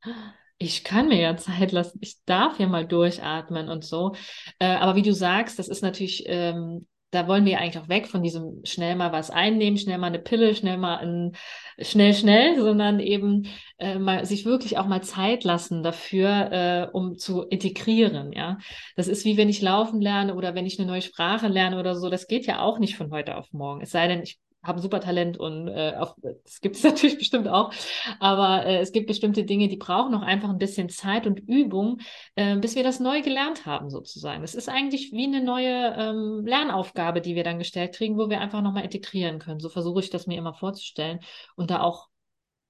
[0.59, 4.15] ich kann mir ja Zeit lassen, ich darf ja mal durchatmen und so.
[4.59, 8.07] Äh, aber wie du sagst, das ist natürlich, ähm, da wollen wir eigentlich auch weg
[8.07, 11.33] von diesem schnell mal was einnehmen, schnell mal eine Pille, schnell mal ein,
[11.79, 17.19] schnell, schnell, sondern eben äh, mal sich wirklich auch mal Zeit lassen dafür, äh, um
[17.19, 18.59] zu integrieren, ja.
[18.97, 21.95] Das ist wie wenn ich laufen lerne oder wenn ich eine neue Sprache lerne oder
[21.97, 22.09] so.
[22.09, 23.83] Das geht ja auch nicht von heute auf morgen.
[23.83, 27.49] Es sei denn, ich haben super Talent und äh, auch, das gibt es natürlich bestimmt
[27.49, 27.73] auch,
[28.21, 32.01] aber äh, es gibt bestimmte Dinge, die brauchen noch einfach ein bisschen Zeit und Übung,
[32.37, 34.43] äh, bis wir das neu gelernt haben sozusagen.
[34.43, 38.41] Das ist eigentlich wie eine neue ähm, Lernaufgabe, die wir dann gestellt kriegen, wo wir
[38.41, 39.61] einfach nochmal integrieren können.
[39.61, 41.21] So versuche ich das mir immer vorzustellen
[41.57, 42.09] und da auch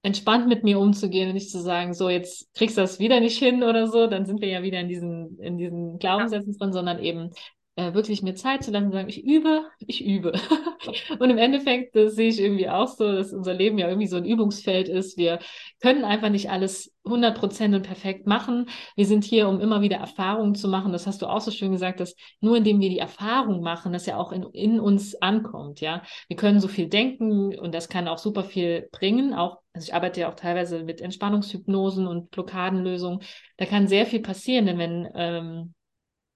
[0.03, 3.39] entspannt mit mir umzugehen und nicht zu sagen, so jetzt kriegst du das wieder nicht
[3.39, 6.99] hin oder so, dann sind wir ja wieder in diesen, in diesen Glaubenssätzen drin, sondern
[6.99, 7.31] eben
[7.75, 10.33] äh, wirklich mir Zeit zu lassen und sagen, ich übe, ich übe.
[11.19, 14.17] und im Endeffekt, das sehe ich irgendwie auch so, dass unser Leben ja irgendwie so
[14.17, 15.17] ein Übungsfeld ist.
[15.17, 15.39] Wir
[15.81, 18.69] können einfach nicht alles 100% und perfekt machen.
[18.95, 20.91] Wir sind hier, um immer wieder Erfahrungen zu machen.
[20.91, 24.05] Das hast du auch so schön gesagt, dass nur indem wir die Erfahrung machen, das
[24.05, 26.03] ja auch in, in uns ankommt, ja.
[26.27, 29.33] Wir können so viel denken und das kann auch super viel bringen.
[29.33, 33.21] Auch, also ich arbeite ja auch teilweise mit Entspannungshypnosen und Blockadenlösungen.
[33.57, 35.73] Da kann sehr viel passieren, denn wenn, ähm,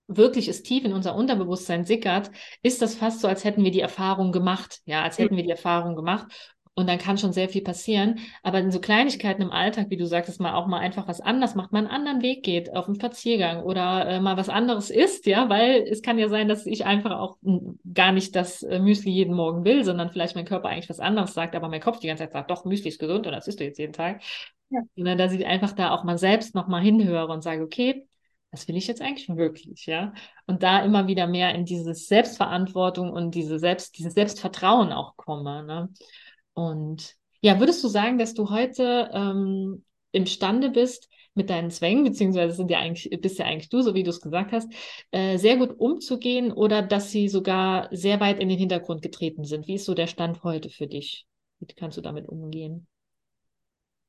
[0.08, 2.32] wirklich es tief in unser Unterbewusstsein sickert,
[2.64, 4.80] ist das fast so, als hätten wir die Erfahrung gemacht.
[4.86, 6.28] Ja, als hätten wir die Erfahrung gemacht.
[6.78, 8.20] Und dann kann schon sehr viel passieren.
[8.44, 11.56] Aber in so Kleinigkeiten im Alltag, wie du sagtest, mal auch mal einfach was anders
[11.56, 15.26] macht, mal einen anderen Weg geht, auf einen Spaziergang oder äh, mal was anderes isst,
[15.26, 17.38] ja, weil es kann ja sein, dass ich einfach auch
[17.96, 21.34] gar nicht das äh, Müsli jeden Morgen will, sondern vielleicht mein Körper eigentlich was anderes
[21.34, 23.60] sagt, aber mein Kopf die ganze Zeit sagt, doch, Müsli ist gesund und das isst
[23.60, 24.22] du jetzt jeden Tag.
[24.70, 24.82] Ja.
[24.96, 28.07] Sondern dass ich einfach da auch mal selbst nochmal hinhöre und sage, okay,
[28.52, 30.14] was will ich jetzt eigentlich wirklich, ja?
[30.46, 35.64] Und da immer wieder mehr in diese Selbstverantwortung und diese Selbst, dieses Selbstvertrauen auch komme,
[35.64, 35.90] ne?
[36.54, 42.56] Und ja, würdest du sagen, dass du heute ähm, imstande bist, mit deinen Zwängen, beziehungsweise
[42.56, 44.70] sind ja eigentlich, bist ja eigentlich du, so wie du es gesagt hast,
[45.12, 49.68] äh, sehr gut umzugehen oder dass sie sogar sehr weit in den Hintergrund getreten sind?
[49.68, 51.26] Wie ist so der Stand heute für dich?
[51.60, 52.88] Wie kannst du damit umgehen?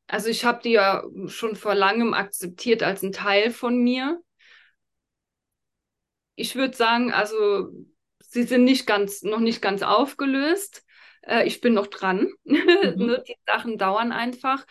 [0.06, 4.18] Also ich habe die ja schon vor langem akzeptiert als ein Teil von mir
[6.38, 7.68] ich würde sagen, also
[8.20, 10.84] sie sind nicht ganz, noch nicht ganz aufgelöst.
[11.22, 12.30] Äh, ich bin noch dran.
[12.44, 13.06] Mhm.
[13.06, 14.64] Ne, die Sachen dauern einfach,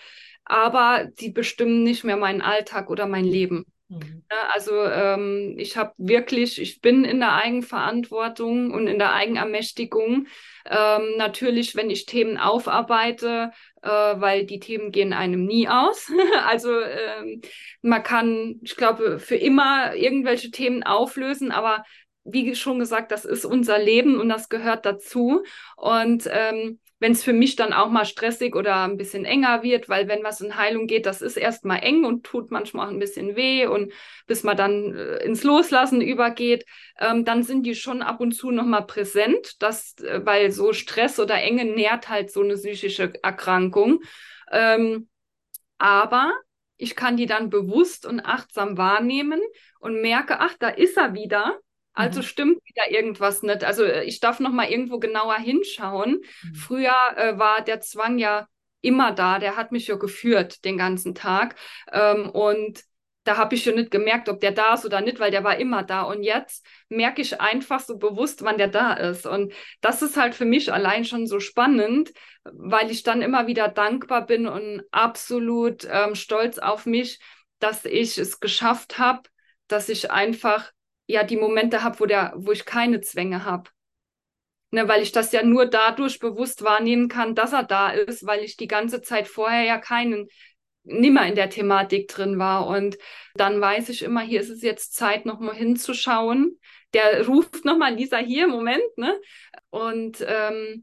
[0.46, 3.66] aber die bestimmen nicht mehr meinen Alltag oder mein Leben.
[3.90, 4.24] Mhm.
[4.54, 10.28] Also ähm, ich habe wirklich, ich bin in der Eigenverantwortung und in der Eigenermächtigung.
[10.66, 13.52] Ähm, natürlich, wenn ich Themen aufarbeite,
[13.82, 16.12] äh, weil die Themen gehen einem nie aus.
[16.46, 17.42] also ähm,
[17.82, 21.84] man kann, ich glaube, für immer irgendwelche Themen auflösen, aber
[22.24, 25.44] wie schon gesagt, das ist unser Leben und das gehört dazu.
[25.78, 29.88] Und ähm, wenn es für mich dann auch mal stressig oder ein bisschen enger wird,
[29.88, 33.00] weil wenn was in Heilung geht, das ist erstmal eng und tut manchmal auch ein
[33.00, 33.94] bisschen weh und
[34.26, 36.66] bis man dann äh, ins Loslassen übergeht,
[37.00, 41.20] ähm, dann sind die schon ab und zu nochmal präsent, das, äh, weil so Stress
[41.20, 44.02] oder Enge nährt halt so eine psychische Erkrankung.
[44.52, 45.08] Ähm,
[45.78, 46.34] aber
[46.78, 49.42] ich kann die dann bewusst und achtsam wahrnehmen
[49.80, 51.60] und merke, ach, da ist er wieder.
[51.98, 52.26] Also mhm.
[52.26, 53.64] stimmt wieder irgendwas nicht.
[53.64, 56.22] Also äh, ich darf noch mal irgendwo genauer hinschauen.
[56.44, 56.56] Mhm.
[56.56, 58.48] Früher äh, war der Zwang ja
[58.82, 59.40] immer da.
[59.40, 61.56] Der hat mich ja geführt den ganzen Tag.
[61.92, 62.84] Ähm, und
[63.24, 65.58] da habe ich schon nicht gemerkt, ob der da ist oder nicht, weil der war
[65.58, 66.04] immer da.
[66.04, 69.26] Und jetzt merke ich einfach so bewusst, wann der da ist.
[69.26, 73.70] Und das ist halt für mich allein schon so spannend, weil ich dann immer wieder
[73.70, 77.20] dankbar bin und absolut ähm, stolz auf mich,
[77.58, 79.24] dass ich es geschafft habe,
[79.68, 80.72] dass ich einfach
[81.08, 83.70] ja die Momente habe, wo der, wo ich keine Zwänge habe.
[84.70, 88.44] Ne, weil ich das ja nur dadurch bewusst wahrnehmen kann, dass er da ist, weil
[88.44, 90.28] ich die ganze Zeit vorher ja keinen
[90.84, 92.68] nimmer in der Thematik drin war.
[92.68, 92.98] Und
[93.36, 96.60] dann weiß ich immer, hier ist es jetzt Zeit, nochmal hinzuschauen.
[96.94, 99.18] Der ruft nochmal, Lisa, hier, Moment, ne?
[99.70, 100.82] Und ähm,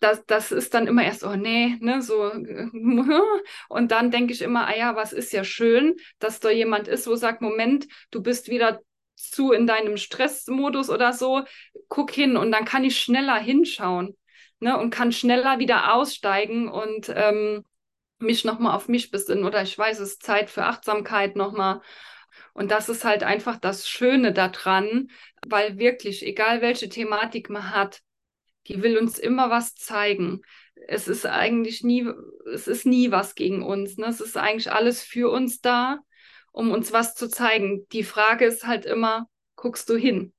[0.00, 2.30] das, das ist dann immer erst, oh nee, ne, so.
[3.68, 7.06] Und dann denke ich immer, ah ja, was ist ja schön, dass da jemand ist,
[7.06, 8.80] wo sagt, Moment, du bist wieder
[9.30, 11.42] zu in deinem Stressmodus oder so,
[11.88, 14.16] guck hin und dann kann ich schneller hinschauen
[14.60, 17.64] ne, und kann schneller wieder aussteigen und ähm,
[18.18, 21.80] mich nochmal auf mich besinnen oder ich weiß, es ist Zeit für Achtsamkeit nochmal.
[22.54, 25.10] Und das ist halt einfach das Schöne daran,
[25.46, 28.00] weil wirklich, egal welche Thematik man hat,
[28.68, 30.42] die will uns immer was zeigen.
[30.86, 32.08] Es ist eigentlich nie,
[32.52, 33.96] es ist nie was gegen uns.
[33.96, 34.06] Ne?
[34.06, 35.98] Es ist eigentlich alles für uns da
[36.52, 37.86] um uns was zu zeigen.
[37.92, 40.32] Die Frage ist halt immer, guckst du hin?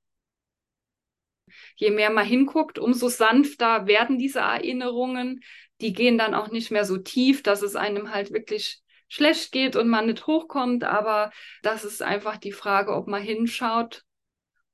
[1.76, 5.40] Je mehr man hinguckt, umso sanfter werden diese Erinnerungen.
[5.80, 9.76] Die gehen dann auch nicht mehr so tief, dass es einem halt wirklich schlecht geht
[9.76, 10.84] und man nicht hochkommt.
[10.84, 11.30] Aber
[11.62, 14.04] das ist einfach die Frage, ob man hinschaut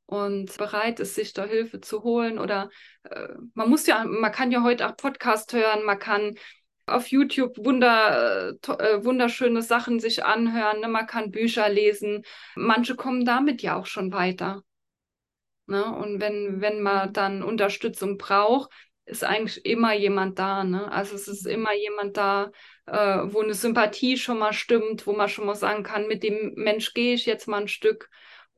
[0.07, 2.39] und bereit ist, sich da Hilfe zu holen.
[2.39, 2.71] Oder
[3.05, 6.35] äh, man muss ja, man kann ja heute auch Podcast hören, man kann
[6.91, 10.81] auf YouTube wunder, äh, wunderschöne Sachen sich anhören.
[10.81, 10.89] Ne?
[10.89, 12.25] Man kann Bücher lesen.
[12.57, 14.63] Manche kommen damit ja auch schon weiter.
[15.67, 15.85] Ne?
[15.85, 18.71] Und wenn, wenn man dann Unterstützung braucht,
[19.05, 20.65] ist eigentlich immer jemand da.
[20.65, 20.91] Ne?
[20.91, 22.51] Also es ist immer jemand da,
[22.87, 26.55] äh, wo eine Sympathie schon mal stimmt, wo man schon mal sagen kann, mit dem
[26.57, 28.09] Mensch gehe ich jetzt mal ein Stück.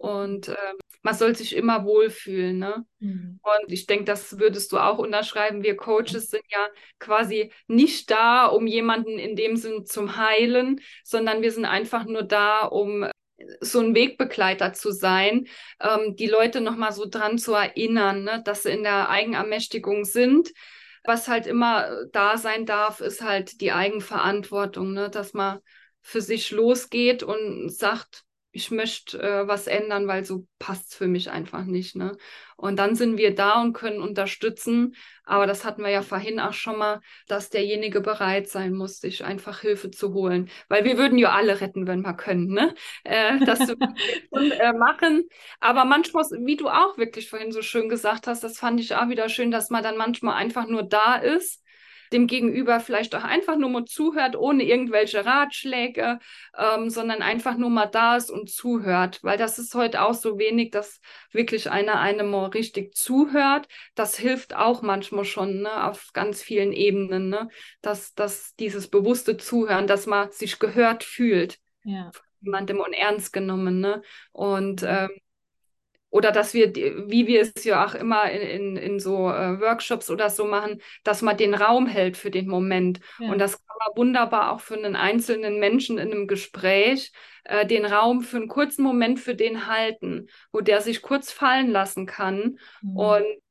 [0.03, 0.57] Und äh,
[1.03, 2.59] man soll sich immer wohlfühlen.
[2.59, 2.85] Ne?
[2.99, 3.39] Mhm.
[3.41, 5.63] Und ich denke, das würdest du auch unterschreiben.
[5.63, 6.67] Wir Coaches sind ja
[6.99, 12.25] quasi nicht da, um jemanden in dem Sinn zu heilen, sondern wir sind einfach nur
[12.25, 13.07] da, um
[13.61, 15.47] so ein Wegbegleiter zu sein,
[15.81, 20.53] ähm, die Leute nochmal so dran zu erinnern, ne, dass sie in der Eigenermächtigung sind.
[21.05, 25.61] Was halt immer da sein darf, ist halt die Eigenverantwortung, ne, dass man
[26.01, 31.09] für sich losgeht und sagt, ich möchte äh, was ändern, weil so passt es für
[31.09, 31.97] mich einfach nicht.
[31.97, 32.17] Ne?
[32.57, 34.95] Und dann sind wir da und können unterstützen.
[35.25, 39.25] Aber das hatten wir ja vorhin auch schon mal, dass derjenige bereit sein muss, sich
[39.25, 40.51] einfach Hilfe zu holen.
[40.69, 42.49] Weil wir würden ja alle retten, wenn wir können.
[42.49, 42.75] Ne?
[43.05, 43.61] Äh, das
[44.33, 45.29] äh, machen.
[45.61, 49.09] Aber manchmal, wie du auch wirklich vorhin so schön gesagt hast, das fand ich auch
[49.09, 51.62] wieder schön, dass man dann manchmal einfach nur da ist
[52.13, 56.19] dem Gegenüber vielleicht auch einfach nur mal zuhört, ohne irgendwelche Ratschläge,
[56.57, 59.19] ähm, sondern einfach nur mal da ist und zuhört.
[59.23, 61.01] Weil das ist heute auch so wenig, dass
[61.33, 63.67] wirklich einer einem mal richtig zuhört.
[63.95, 67.49] Das hilft auch manchmal schon ne, auf ganz vielen Ebenen, ne?
[67.81, 71.59] dass, dass dieses bewusste Zuhören, dass man sich gehört fühlt.
[71.85, 72.11] Ja.
[72.41, 73.81] Jemandem und ernst genommen.
[73.81, 74.03] Ne?
[74.33, 75.11] Und ähm,
[76.13, 80.11] oder dass wir, wie wir es ja auch immer in, in, in so äh, Workshops
[80.11, 83.01] oder so machen, dass man den Raum hält für den Moment.
[83.19, 83.33] Ja.
[83.33, 87.13] Und das kann man wunderbar auch für einen einzelnen Menschen in einem Gespräch,
[87.45, 91.71] äh, den Raum für einen kurzen Moment für den halten, wo der sich kurz fallen
[91.71, 92.97] lassen kann mhm.
[92.97, 93.43] und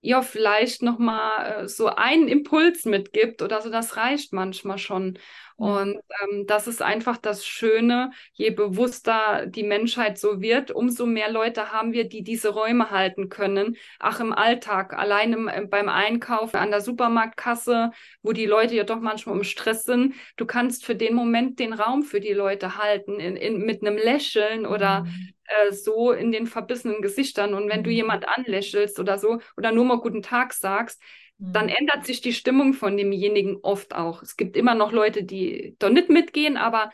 [0.00, 5.18] ja, vielleicht nochmal äh, so einen Impuls mitgibt oder so, das reicht manchmal schon.
[5.56, 11.30] Und ähm, das ist einfach das Schöne, je bewusster die Menschheit so wird, umso mehr
[11.30, 13.76] Leute haben wir, die diese Räume halten können.
[13.98, 17.90] Ach, im Alltag, allein im, äh, beim Einkaufen an der Supermarktkasse,
[18.22, 20.14] wo die Leute ja doch manchmal im Stress sind.
[20.36, 23.96] Du kannst für den Moment den Raum für die Leute halten, in, in, mit einem
[23.96, 25.32] Lächeln oder mhm.
[25.44, 27.54] äh, so in den verbissenen Gesichtern.
[27.54, 27.84] Und wenn mhm.
[27.84, 31.00] du jemand anlächelst oder so oder nur mal guten Tag sagst,
[31.38, 31.74] dann mhm.
[31.78, 34.22] ändert sich die Stimmung von demjenigen oft auch.
[34.22, 36.90] Es gibt immer noch Leute, die da nicht mitgehen, aber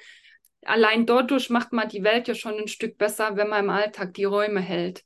[0.64, 4.14] allein dadurch macht man die Welt ja schon ein Stück besser, wenn man im Alltag
[4.14, 5.04] die Räume hält.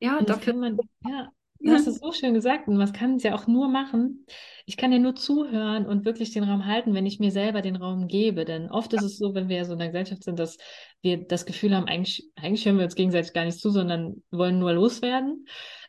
[0.00, 0.54] Ja, und dafür.
[0.54, 0.76] Man,
[1.08, 1.28] ja,
[1.60, 4.26] du hast es so schön gesagt und was kann es ja auch nur machen.
[4.66, 7.76] Ich kann ja nur zuhören und wirklich den Raum halten, wenn ich mir selber den
[7.76, 8.44] Raum gebe.
[8.44, 10.58] Denn oft ist es so, wenn wir so in der Gesellschaft sind, dass
[11.00, 14.58] wir das Gefühl haben, eigentlich, eigentlich hören wir uns gegenseitig gar nicht zu, sondern wollen
[14.58, 15.46] nur loswerden.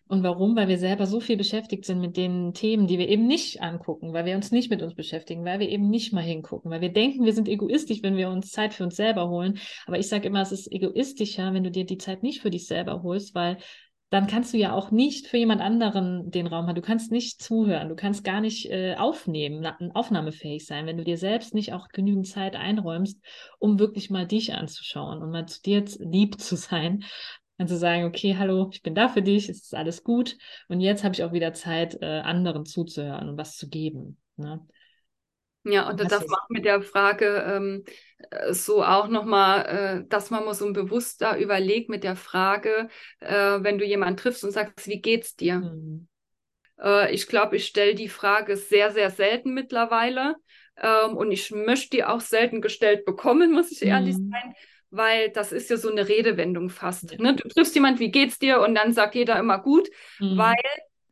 [0.07, 0.55] Und warum?
[0.55, 4.13] Weil wir selber so viel beschäftigt sind mit den Themen, die wir eben nicht angucken,
[4.13, 6.91] weil wir uns nicht mit uns beschäftigen, weil wir eben nicht mal hingucken, weil wir
[6.91, 9.59] denken, wir sind egoistisch, wenn wir uns Zeit für uns selber holen.
[9.85, 12.67] Aber ich sage immer, es ist egoistischer, wenn du dir die Zeit nicht für dich
[12.67, 13.57] selber holst, weil
[14.13, 16.75] dann kannst du ja auch nicht für jemand anderen den Raum haben.
[16.75, 21.17] Du kannst nicht zuhören, du kannst gar nicht äh, aufnehmen, aufnahmefähig sein, wenn du dir
[21.17, 23.19] selbst nicht auch genügend Zeit einräumst,
[23.57, 27.03] um wirklich mal dich anzuschauen und mal zu dir lieb zu sein
[27.63, 30.37] dann zu sagen, okay, hallo, ich bin da für dich, es ist alles gut.
[30.67, 34.17] Und jetzt habe ich auch wieder Zeit, äh, anderen zuzuhören und was zu geben.
[34.35, 34.65] Ne?
[35.65, 37.83] Ja, und, und das macht mit der Frage ähm,
[38.31, 39.65] äh, so auch nochmal,
[40.03, 42.89] äh, dass man mal so bewusster überlegt mit der Frage,
[43.21, 45.59] äh, wenn du jemanden triffst und sagst, wie geht's dir?
[45.59, 46.07] Mhm.
[46.81, 50.35] Äh, ich glaube, ich stelle die Frage sehr, sehr selten mittlerweile.
[50.75, 54.31] Ähm, und ich möchte die auch selten gestellt bekommen, muss ich ehrlich mhm.
[54.31, 54.53] sein
[54.93, 57.19] weil das ist ja so eine Redewendung fast.
[57.19, 57.35] Ne?
[57.35, 58.61] Du triffst jemand, wie geht's dir?
[58.61, 59.89] Und dann sagt jeder immer gut,
[60.19, 60.37] mhm.
[60.37, 60.55] weil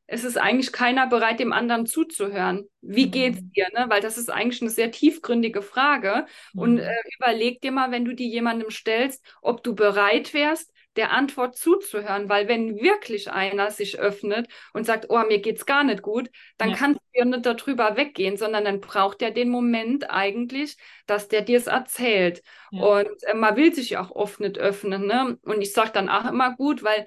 [0.05, 2.67] es ist eigentlich keiner bereit, dem anderen zuzuhören.
[2.81, 3.11] Wie mhm.
[3.11, 3.67] geht's dir?
[3.73, 3.85] Ne?
[3.87, 6.27] Weil das ist eigentlich eine sehr tiefgründige Frage.
[6.53, 6.61] Mhm.
[6.61, 11.11] Und äh, überleg dir mal, wenn du die jemandem stellst, ob du bereit wärst, der
[11.11, 16.01] Antwort zuzuhören, weil wenn wirklich einer sich öffnet und sagt, oh, mir geht's gar nicht
[16.01, 16.75] gut, dann ja.
[16.75, 20.77] kannst du ja nicht darüber weggehen, sondern dann braucht er den Moment eigentlich,
[21.07, 22.41] dass der dir es erzählt.
[22.71, 22.83] Ja.
[22.83, 25.05] Und äh, man will sich ja auch oft nicht öffnen.
[25.05, 25.37] Ne?
[25.43, 27.05] Und ich sage dann auch immer gut, weil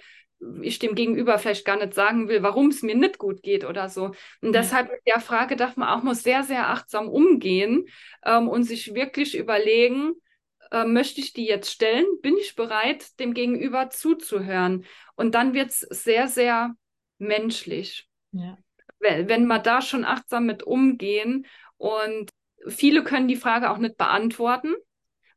[0.63, 3.89] ich dem Gegenüber vielleicht gar nicht sagen will, warum es mir nicht gut geht oder
[3.89, 4.13] so.
[4.41, 7.87] Und deshalb mit der Frage darf man auch mal sehr, sehr achtsam umgehen
[8.25, 10.15] ähm, und sich wirklich überlegen,
[10.75, 12.05] äh, möchte ich die jetzt stellen?
[12.21, 14.85] Bin ich bereit, dem Gegenüber zuzuhören?
[15.15, 16.75] Und dann wird es sehr, sehr
[17.19, 18.09] menschlich.
[18.33, 18.59] Ja.
[18.99, 21.47] Wenn, wenn wir da schon achtsam mit umgehen
[21.77, 22.31] und
[22.67, 24.75] viele können die Frage auch nicht beantworten,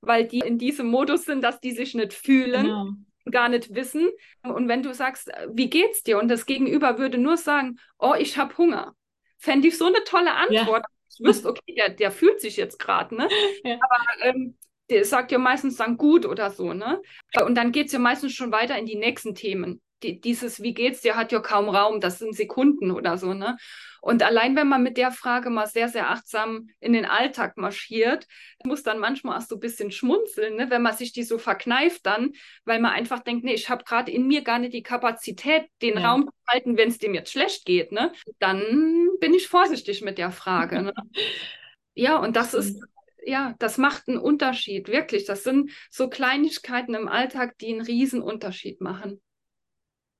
[0.01, 2.65] weil die in diesem Modus sind, dass die sich nicht fühlen.
[2.65, 2.87] Genau
[3.29, 4.09] gar nicht wissen.
[4.41, 6.17] Und wenn du sagst, wie geht's dir?
[6.17, 8.95] Und das Gegenüber würde nur sagen, oh, ich habe Hunger.
[9.37, 10.85] Fände ich so eine tolle Antwort.
[10.87, 10.95] Ja.
[11.09, 13.27] Ich wüsste, okay, der, der fühlt sich jetzt gerade, ne?
[13.65, 13.75] Ja.
[13.81, 14.55] Aber ähm,
[14.89, 17.01] der sagt ja meistens dann gut oder so, ne?
[17.43, 19.81] Und dann geht es ja meistens schon weiter in die nächsten Themen.
[20.03, 23.57] Die, dieses Wie geht's dir hat ja kaum Raum, das sind Sekunden oder so, ne?
[24.01, 28.27] Und allein wenn man mit der Frage mal sehr, sehr achtsam in den Alltag marschiert,
[28.63, 30.69] muss dann manchmal auch so ein bisschen schmunzeln, ne?
[30.69, 32.31] wenn man sich die so verkneift dann,
[32.63, 35.97] weil man einfach denkt, nee, ich habe gerade in mir gar nicht die Kapazität, den
[35.97, 36.09] ja.
[36.09, 38.13] Raum zu halten, wenn es dem jetzt schlecht geht, ne?
[38.39, 40.83] Dann bin ich vorsichtig mit der Frage.
[40.83, 40.93] Ne?
[41.95, 42.81] ja, und das ist
[43.27, 45.25] ja, das macht einen Unterschied, wirklich.
[45.25, 49.21] Das sind so Kleinigkeiten im Alltag, die einen riesen Unterschied machen.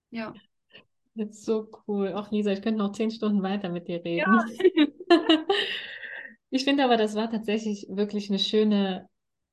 [0.10, 0.34] Ja.
[1.16, 2.14] Das ist so cool.
[2.14, 4.20] Auch Lisa, ich könnte noch zehn Stunden weiter mit dir reden.
[4.20, 4.45] Ja.
[6.49, 9.08] ich finde aber, das war tatsächlich wirklich eine schöne,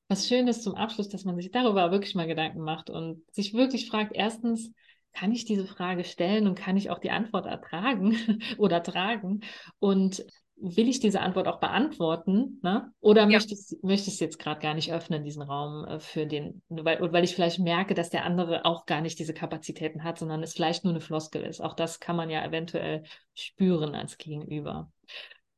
[0.09, 3.87] was Schönes zum Abschluss, dass man sich darüber wirklich mal Gedanken macht und sich wirklich
[3.87, 4.71] fragt, erstens,
[5.13, 8.17] kann ich diese Frage stellen und kann ich auch die Antwort ertragen
[8.57, 9.39] oder tragen?
[9.79, 10.25] Und
[10.57, 12.59] will ich diese Antwort auch beantworten?
[12.63, 12.91] Ne?
[13.01, 13.27] Oder ja.
[13.27, 16.99] möchte ich möchte es jetzt gerade gar nicht öffnen, diesen Raum äh, für den, weil,
[17.11, 20.53] weil ich vielleicht merke, dass der andere auch gar nicht diese Kapazitäten hat, sondern es
[20.53, 21.61] vielleicht nur eine Floskel ist.
[21.61, 23.03] Auch das kann man ja eventuell
[23.33, 24.91] spüren als Gegenüber.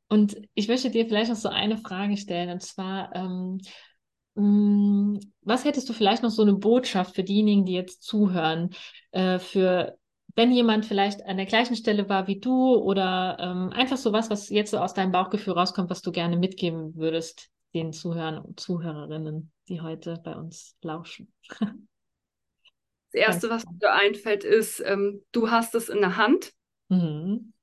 [0.09, 3.59] Und ich möchte dir vielleicht noch so eine Frage stellen, und zwar, ähm,
[4.35, 8.69] mh, was hättest du vielleicht noch so eine Botschaft für diejenigen, die jetzt zuhören,
[9.11, 9.97] äh, für
[10.37, 14.29] wenn jemand vielleicht an der gleichen Stelle war wie du oder ähm, einfach so was,
[14.29, 18.59] was jetzt so aus deinem Bauchgefühl rauskommt, was du gerne mitgeben würdest den Zuhörern und
[18.59, 21.33] Zuhörerinnen, die heute bei uns lauschen.
[23.13, 26.51] Das Erste, was mir einfällt, ist, ähm, du hast es in der Hand.
[26.89, 27.53] Mhm.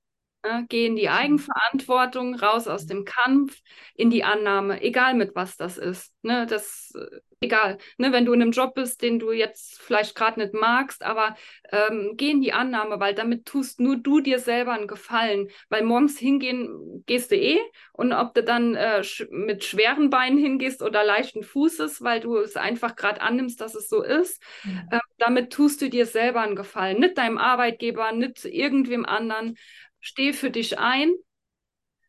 [0.45, 0.67] Ne?
[0.69, 3.61] Geh in die Eigenverantwortung, raus aus dem Kampf,
[3.95, 6.13] in die Annahme, egal mit was das ist.
[6.21, 6.47] Ne?
[6.47, 8.13] Das, äh, egal, ne?
[8.13, 11.35] wenn du in einem Job bist, den du jetzt vielleicht gerade nicht magst, aber
[11.73, 15.49] ähm, geh in die Annahme, weil damit tust nur du dir selber einen Gefallen.
[15.71, 17.61] Weil morgens hingehen gehst du eh
[17.95, 22.37] und ob du dann äh, sch mit schweren Beinen hingehst oder leichten Fußes, weil du
[22.37, 24.89] es einfach gerade annimmst, dass es so ist, mhm.
[24.91, 27.01] äh, damit tust du dir selber einen Gefallen.
[27.01, 29.57] Nicht deinem Arbeitgeber, nicht irgendwem anderen
[30.05, 31.15] steh für dich ein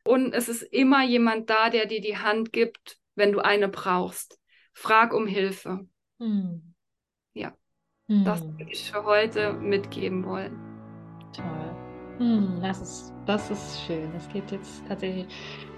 [0.04, 4.38] und es ist immer jemand da, der dir die Hand gibt, wenn du eine brauchst.
[4.74, 5.88] Frag um Hilfe.
[6.20, 6.76] Hm.
[7.34, 7.56] Ja,
[8.08, 8.26] hm.
[8.26, 10.60] das würde ich für heute mitgeben wollen.
[11.34, 12.18] Toll.
[12.18, 14.12] Hm, das, ist, das ist schön.
[14.14, 15.28] Das geht jetzt tatsächlich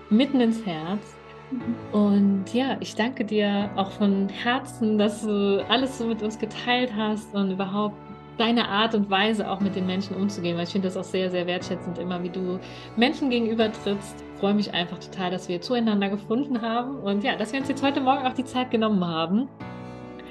[0.10, 1.16] mitten ins Herz.
[1.52, 1.76] Mhm.
[1.92, 6.94] Und ja, ich danke dir auch von Herzen, dass du alles so mit uns geteilt
[6.96, 7.96] hast und überhaupt
[8.38, 11.30] deine Art und Weise auch mit den Menschen umzugehen, weil ich finde das auch sehr,
[11.30, 12.60] sehr wertschätzend, immer wie du
[12.96, 14.24] Menschen gegenüber trittst.
[14.34, 17.70] Ich freue mich einfach total, dass wir zueinander gefunden haben und ja, dass wir uns
[17.70, 19.48] jetzt heute Morgen auch die Zeit genommen haben.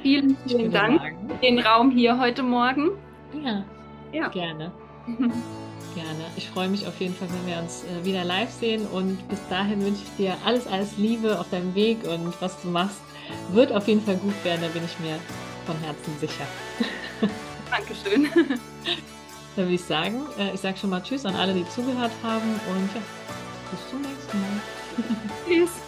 [0.02, 2.90] Vielen, vielen Dank für den Raum hier heute Morgen.
[3.44, 3.64] Ja,
[4.12, 4.28] ja.
[4.28, 4.70] gerne.
[5.06, 6.24] gerne.
[6.36, 9.40] Ich freue mich auf jeden Fall, wenn wir uns äh, wieder live sehen und bis
[9.48, 13.00] dahin wünsche ich dir alles, alles Liebe auf deinem Weg und was du machst,
[13.52, 15.18] wird auf jeden Fall gut werden, da bin ich mir
[15.64, 16.44] von Herzen sicher.
[17.70, 18.28] Dankeschön.
[19.56, 22.60] Dann würde ich sagen, äh, ich sage schon mal Tschüss an alle, die zugehört haben
[22.68, 23.00] und ja,
[23.70, 24.60] bis zum nächsten Mal.
[25.46, 25.85] Tschüss.